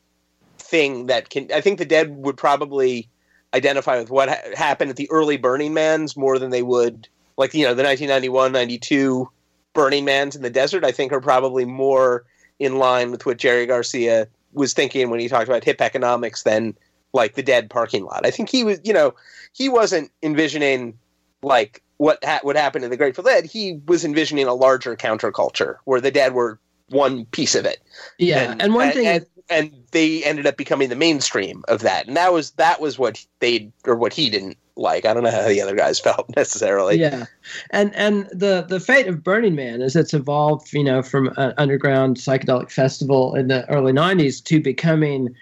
[0.60, 1.52] thing that can.
[1.52, 3.10] I think the Dead would probably
[3.56, 7.54] identify with what ha- happened at the early Burning Mans more than they would, like,
[7.54, 9.30] you know, the 1991 92
[9.74, 12.26] Burning Mans in the desert, I think are probably more
[12.60, 16.76] in line with what Jerry Garcia was thinking when he talked about hip economics than
[17.14, 18.26] like the dead parking lot.
[18.26, 19.16] I think he was, you know,
[19.54, 20.98] he wasn't envisioning
[21.42, 25.78] like what ha- would happen in the Grateful Dead, he was envisioning a larger counterculture
[25.86, 27.82] where the Dead were one piece of it.
[28.20, 32.08] Yeah, and, and one thing, and, and, they ended up becoming the mainstream of that,
[32.08, 35.06] and that was that was what they or what he didn't like.
[35.06, 37.00] I don't know how the other guys felt necessarily.
[37.00, 37.26] Yeah,
[37.70, 41.54] and and the the fate of Burning Man is it's evolved, you know, from an
[41.58, 45.34] underground psychedelic festival in the early '90s to becoming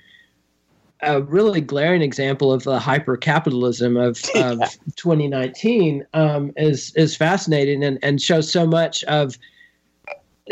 [1.06, 4.60] a really glaring example of the hyper capitalism of, of
[4.96, 9.38] 2019 um, is is fascinating and, and shows so much of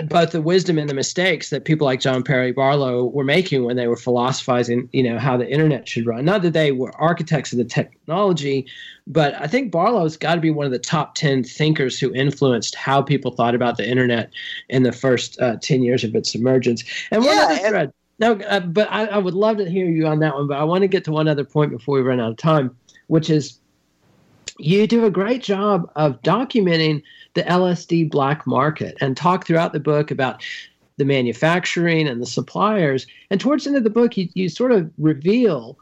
[0.06, 3.76] both the wisdom and the mistakes that people like John Perry Barlow were making when
[3.76, 6.24] they were philosophizing, you know, how the internet should run.
[6.24, 8.66] Not that they were architects of the technology,
[9.06, 12.76] but I think Barlow's got to be one of the top 10 thinkers who influenced
[12.76, 14.32] how people thought about the internet
[14.70, 16.86] in the first uh, 10 years of its emergence.
[17.12, 20.06] And one yeah, other thread, no, uh, but I, I, would love to hear you
[20.08, 20.48] on that one.
[20.48, 22.78] But I want to get to one other point before we run out of time,
[23.08, 23.60] which is
[24.60, 27.02] you do a great job of documenting
[27.34, 30.44] the LSD black market and talk throughout the book about
[30.98, 33.08] the manufacturing and the suppliers.
[33.30, 35.78] And towards the end of the book, you, you sort of reveal,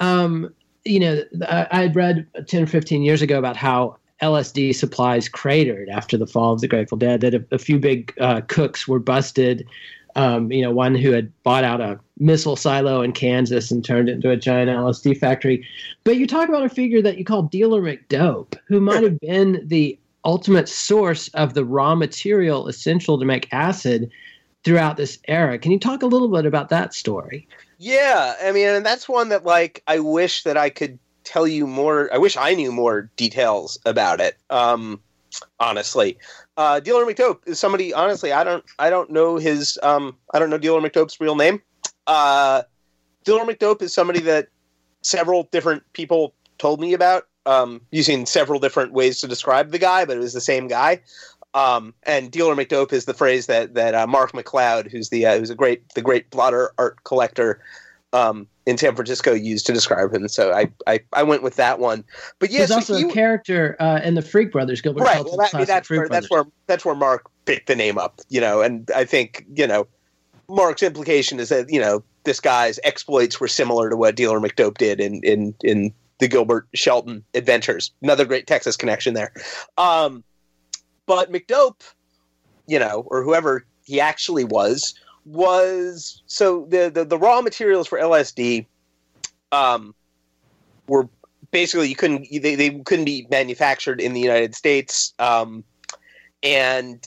[0.00, 0.52] um,
[0.84, 5.88] you know, I had read 10 or 15 years ago about how LSD supplies cratered
[5.88, 9.00] after the fall of the Grateful Dead, that a, a few big uh, cooks were
[9.00, 9.66] busted
[10.14, 14.08] um, you know, one who had bought out a missile silo in Kansas and turned
[14.08, 15.66] it into a giant LSD factory.
[16.04, 19.62] But you talk about a figure that you call Dealer McDope, who might have been
[19.64, 24.10] the ultimate source of the raw material essential to make acid
[24.64, 25.58] throughout this era.
[25.58, 27.48] Can you talk a little bit about that story?
[27.78, 31.66] Yeah, I mean, and that's one that like I wish that I could tell you
[31.66, 32.08] more.
[32.12, 34.36] I wish I knew more details about it.
[34.50, 35.00] Um,
[35.58, 36.18] honestly,
[36.56, 37.92] uh, Dealer McDope is somebody.
[37.92, 38.64] Honestly, I don't.
[38.78, 39.78] I don't know his.
[39.82, 41.60] Um, I don't know Dealer McDope's real name.
[42.06, 42.62] Uh,
[43.24, 44.48] Dealer McDope is somebody that
[45.02, 50.04] several different people told me about, um, using several different ways to describe the guy,
[50.04, 51.00] but it was the same guy.
[51.54, 55.38] Um, and Dealer McDope is the phrase that that uh, Mark McCloud, who's the uh,
[55.38, 57.60] who's a great the great blotter art collector,
[58.12, 60.28] um, in San Francisco used to describe him.
[60.28, 62.04] So I, I, I went with that one.
[62.38, 64.80] But yeah, there's so also he, a character uh, in the Freak Brothers.
[64.80, 65.24] Gilbert right.
[65.24, 68.20] Well, that, I mean, that's where that's where that's where Mark picked the name up.
[68.28, 69.86] You know, and I think you know
[70.48, 74.78] Mark's implication is that you know this guy's exploits were similar to what Dealer McDope
[74.78, 75.92] did in in in
[76.22, 77.90] the Gilbert Shelton adventures.
[78.00, 79.32] Another great Texas connection there.
[79.76, 80.22] Um,
[81.04, 81.82] but McDope,
[82.68, 84.94] you know, or whoever he actually was,
[85.24, 88.66] was so the, the, the raw materials for LSD
[89.50, 89.96] um,
[90.86, 91.08] were
[91.50, 95.64] basically you couldn't they, they couldn't be manufactured in the United States um,
[96.44, 97.04] and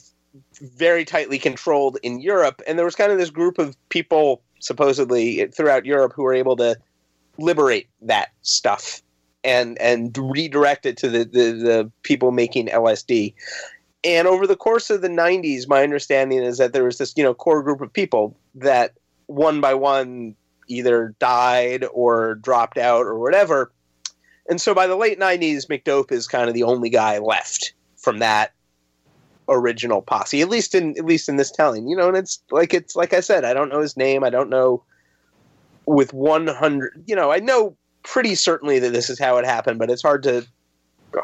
[0.60, 5.46] very tightly controlled in Europe, and there was kind of this group of people supposedly
[5.46, 6.76] throughout Europe who were able to
[7.38, 9.02] liberate that stuff
[9.46, 13.32] and and redirect it to the, the, the people making LSD.
[14.04, 17.24] And over the course of the 90s, my understanding is that there was this, you
[17.24, 18.92] know, core group of people that
[19.26, 20.34] one by one
[20.68, 23.72] either died or dropped out or whatever.
[24.48, 28.18] And so by the late 90s, McDope is kind of the only guy left from
[28.18, 28.52] that
[29.48, 31.88] original posse, at least in at least in this telling.
[31.88, 34.24] You know, and it's like it's like I said, I don't know his name.
[34.24, 34.82] I don't know
[35.86, 37.76] with 100, you know, I know
[38.06, 40.46] pretty certainly that this is how it happened, but it's hard to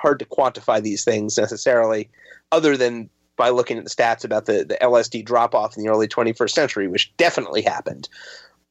[0.01, 2.09] hard to quantify these things necessarily
[2.51, 5.91] other than by looking at the stats about the, the LSD drop off in the
[5.91, 8.09] early 21st century, which definitely happened.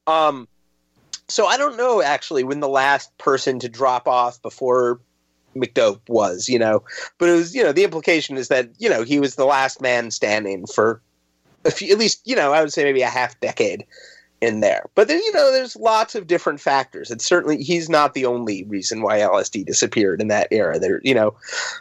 [0.06, 0.46] Um,
[1.28, 5.00] so I don't know actually when the last person to drop off before
[5.56, 6.82] McDope was, you know,
[7.18, 9.80] but it was, you know, the implication is that, you know, he was the last
[9.80, 11.00] man standing for
[11.64, 13.84] a few, at least, you know, I would say maybe a half decade
[14.42, 14.84] in there.
[14.96, 17.12] But then, you know, there's lots of different factors.
[17.12, 20.80] And certainly he's not the only reason why LSD disappeared in that era.
[20.80, 21.36] There, you know,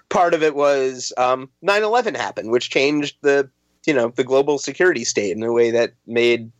[0.09, 3.49] part of it was um, 9/11 happened, which changed the,
[3.87, 6.51] you know, the global security state in a way that made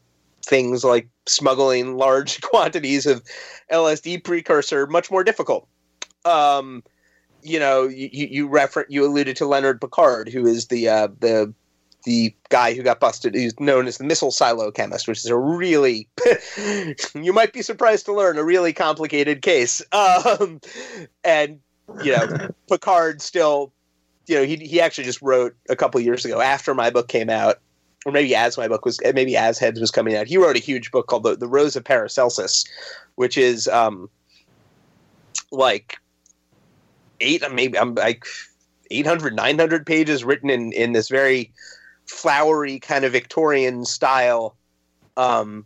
[0.43, 3.23] things like smuggling large quantities of
[3.71, 5.67] LSD precursor much more difficult.
[6.25, 6.83] Um,
[7.43, 11.53] you know, you you refer you alluded to Leonard Pickard, who is the uh, the
[12.03, 15.37] the guy who got busted, who's known as the missile silo chemist, which is a
[15.37, 16.07] really,
[17.15, 19.81] you might be surprised to learn, a really complicated case.
[19.91, 20.59] Um,
[21.23, 21.59] and,
[22.03, 23.71] you know, Pickard still,
[24.27, 27.29] you know, he, he actually just wrote a couple years ago after my book came
[27.29, 27.59] out,
[28.05, 30.59] or maybe as my book was, maybe as Heads was coming out, he wrote a
[30.59, 32.65] huge book called The, the Rose of Paracelsus,
[33.15, 34.09] which is um,
[35.51, 35.97] like
[37.19, 38.25] eight, maybe I'm like
[38.89, 41.51] 800, 900 pages written in, in this very
[42.11, 44.55] flowery kind of Victorian style.
[45.17, 45.65] Um,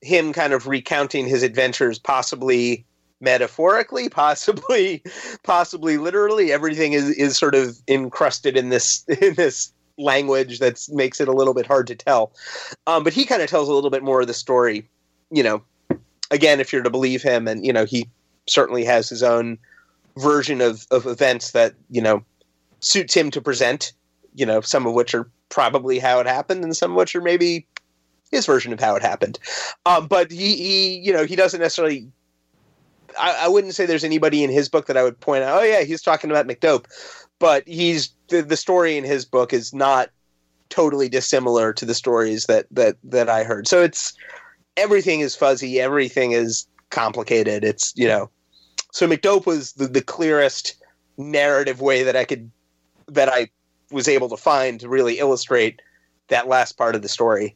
[0.00, 2.84] him kind of recounting his adventures, possibly
[3.20, 5.02] metaphorically, possibly,
[5.44, 6.52] possibly literally.
[6.52, 11.32] Everything is is sort of encrusted in this in this language that makes it a
[11.32, 12.32] little bit hard to tell.
[12.86, 14.88] Um, but he kind of tells a little bit more of the story.
[15.30, 15.62] You know,
[16.30, 18.08] again, if you're to believe him, and you know, he
[18.48, 19.58] certainly has his own
[20.16, 22.24] version of of events that you know
[22.80, 23.92] suits him to present.
[24.34, 27.20] You know, some of which are probably how it happened, and some of which are
[27.20, 27.66] maybe
[28.30, 29.38] his version of how it happened.
[29.86, 32.10] Um, but he, he, you know, he doesn't necessarily.
[33.20, 35.60] I, I, wouldn't say there's anybody in his book that I would point out.
[35.60, 36.86] Oh yeah, he's talking about McDope,
[37.38, 40.08] but he's the, the story in his book is not
[40.70, 43.68] totally dissimilar to the stories that that that I heard.
[43.68, 44.14] So it's
[44.78, 47.64] everything is fuzzy, everything is complicated.
[47.64, 48.30] It's you know,
[48.92, 50.76] so McDope was the, the clearest
[51.18, 52.50] narrative way that I could
[53.08, 53.50] that I
[53.92, 55.80] was able to find to really illustrate
[56.28, 57.54] that last part of the story,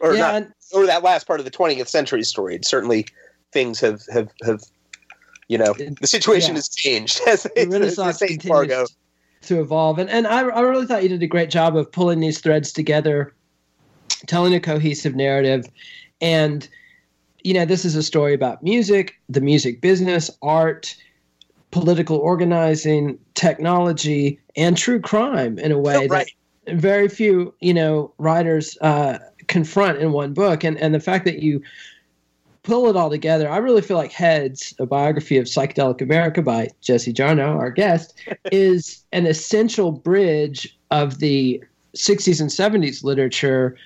[0.00, 2.58] or yeah, not, or that last part of the 20th century story.
[2.62, 3.06] certainly,
[3.52, 4.62] things have have have
[5.48, 6.58] you know the situation yeah.
[6.58, 8.96] has changed as the Renaissance as continues
[9.42, 12.20] to evolve, and and I, I really thought you did a great job of pulling
[12.20, 13.34] these threads together,
[14.26, 15.66] telling a cohesive narrative,
[16.20, 16.68] and
[17.44, 20.96] you know this is a story about music, the music business, art
[21.76, 26.32] political organizing, technology, and true crime in a way oh, right.
[26.64, 30.64] that very few, you know, writers uh, confront in one book.
[30.64, 31.62] And and the fact that you
[32.62, 36.68] pull it all together, I really feel like Heads, a biography of psychedelic America by
[36.80, 38.18] Jesse Jarnow, our guest,
[38.50, 41.62] is an essential bridge of the
[41.94, 43.76] 60s and 70s literature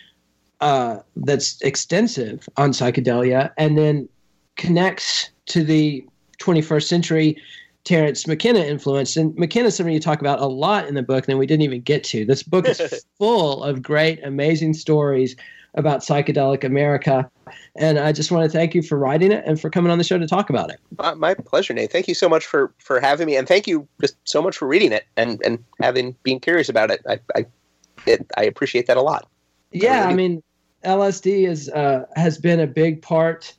[0.61, 4.09] uh, that's extensive on psychedelia and then
[4.57, 6.05] connects to the
[6.41, 7.37] 21st century
[7.85, 9.17] Terence McKenna influence.
[9.17, 11.63] And McKenna is something you talk about a lot in the book that we didn't
[11.63, 12.25] even get to.
[12.25, 15.37] This book is full of great, amazing stories
[15.75, 17.31] about psychedelic America.
[17.77, 20.05] And I just want to thank you for writing it and for coming on the
[20.05, 20.81] show to talk about it.
[20.99, 21.93] Uh, my pleasure, Nate.
[21.93, 23.37] Thank you so much for, for having me.
[23.37, 26.91] And thank you just so much for reading it and, and having being curious about
[26.91, 27.01] it.
[27.09, 27.47] I, I,
[28.07, 29.29] it, I appreciate that a lot.
[29.73, 29.93] Yeah.
[29.93, 30.43] I, really I mean,
[30.85, 33.55] LSD is, uh, has been a big part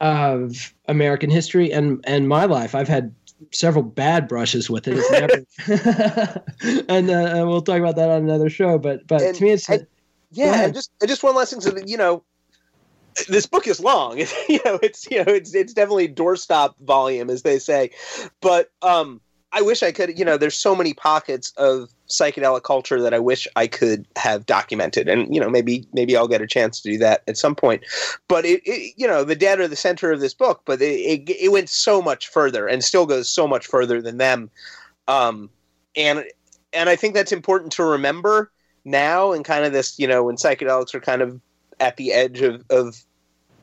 [0.00, 2.74] of American history and, and my life.
[2.74, 3.14] I've had
[3.52, 4.96] several bad brushes with it.
[5.10, 5.44] Never,
[6.88, 8.78] and, uh, and we'll talk about that on another show.
[8.78, 9.86] But but and, to me, it's and,
[10.30, 10.64] yeah.
[10.64, 11.60] And just just one last thing.
[11.60, 12.24] So you know,
[13.28, 14.18] this book is long.
[14.48, 17.90] you know, it's you know, it's it's definitely doorstop volume, as they say.
[18.40, 19.20] But um,
[19.52, 20.18] I wish I could.
[20.18, 24.46] You know, there's so many pockets of psychedelic culture that I wish I could have
[24.46, 27.54] documented, and you know, maybe maybe I'll get a chance to do that at some
[27.54, 27.82] point.
[28.28, 31.00] But it, it you know, the dead are the center of this book, but it,
[31.00, 34.50] it, it went so much further, and still goes so much further than them.
[35.08, 35.50] Um,
[35.96, 36.24] and
[36.72, 38.50] and I think that's important to remember
[38.84, 41.40] now and kind of this, you know, when psychedelics are kind of
[41.80, 42.96] at the edge of, of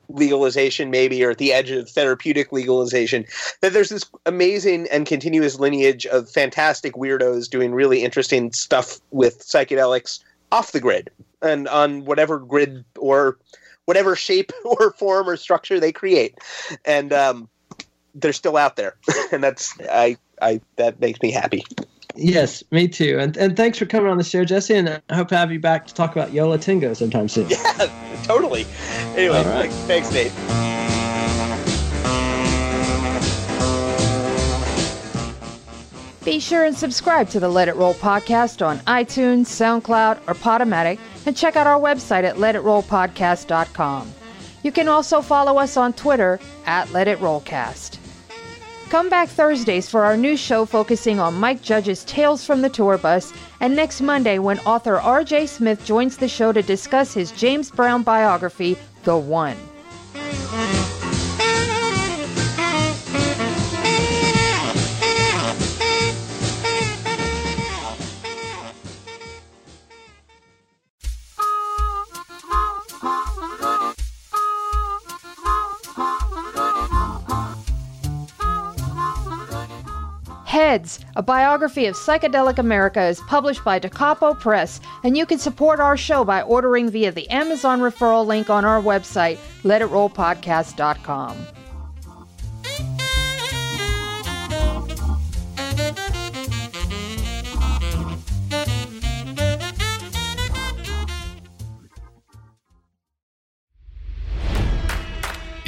[0.09, 3.25] legalization maybe or at the edge of therapeutic legalization
[3.61, 9.39] that there's this amazing and continuous lineage of fantastic weirdos doing really interesting stuff with
[9.39, 10.19] psychedelics
[10.51, 11.09] off the grid
[11.41, 13.37] and on whatever grid or
[13.85, 16.37] whatever shape or form or structure they create.
[16.85, 17.49] And um,
[18.15, 18.95] they're still out there.
[19.31, 21.63] And that's i i that makes me happy
[22.21, 23.17] Yes, me too.
[23.19, 24.75] And and thanks for coming on the show, Jesse.
[24.75, 27.49] And I hope to have you back to talk about Yo La Tengo sometime soon.
[27.59, 27.89] Yeah,
[28.23, 28.65] totally.
[29.15, 29.71] Anyway, right.
[29.87, 30.31] thanks, Nate.
[36.25, 40.99] Be sure and subscribe to the Let It Roll podcast on iTunes, SoundCloud, or Podomatic,
[41.25, 44.13] and check out our website at letitrollpodcast.com.
[44.61, 47.98] You can also follow us on Twitter at Let It Rollcast.
[48.89, 52.97] Come back Thursdays for our new show focusing on Mike Judge's Tales from the Tour
[52.97, 55.45] Bus, and next Monday when author R.J.
[55.45, 59.68] Smith joins the show to discuss his James Brown biography, The One.
[81.15, 85.79] A biography of psychedelic America, is published by Da Capo Press, and you can support
[85.79, 91.58] our show by ordering via the Amazon referral link on our website, letitrollpodcast.com.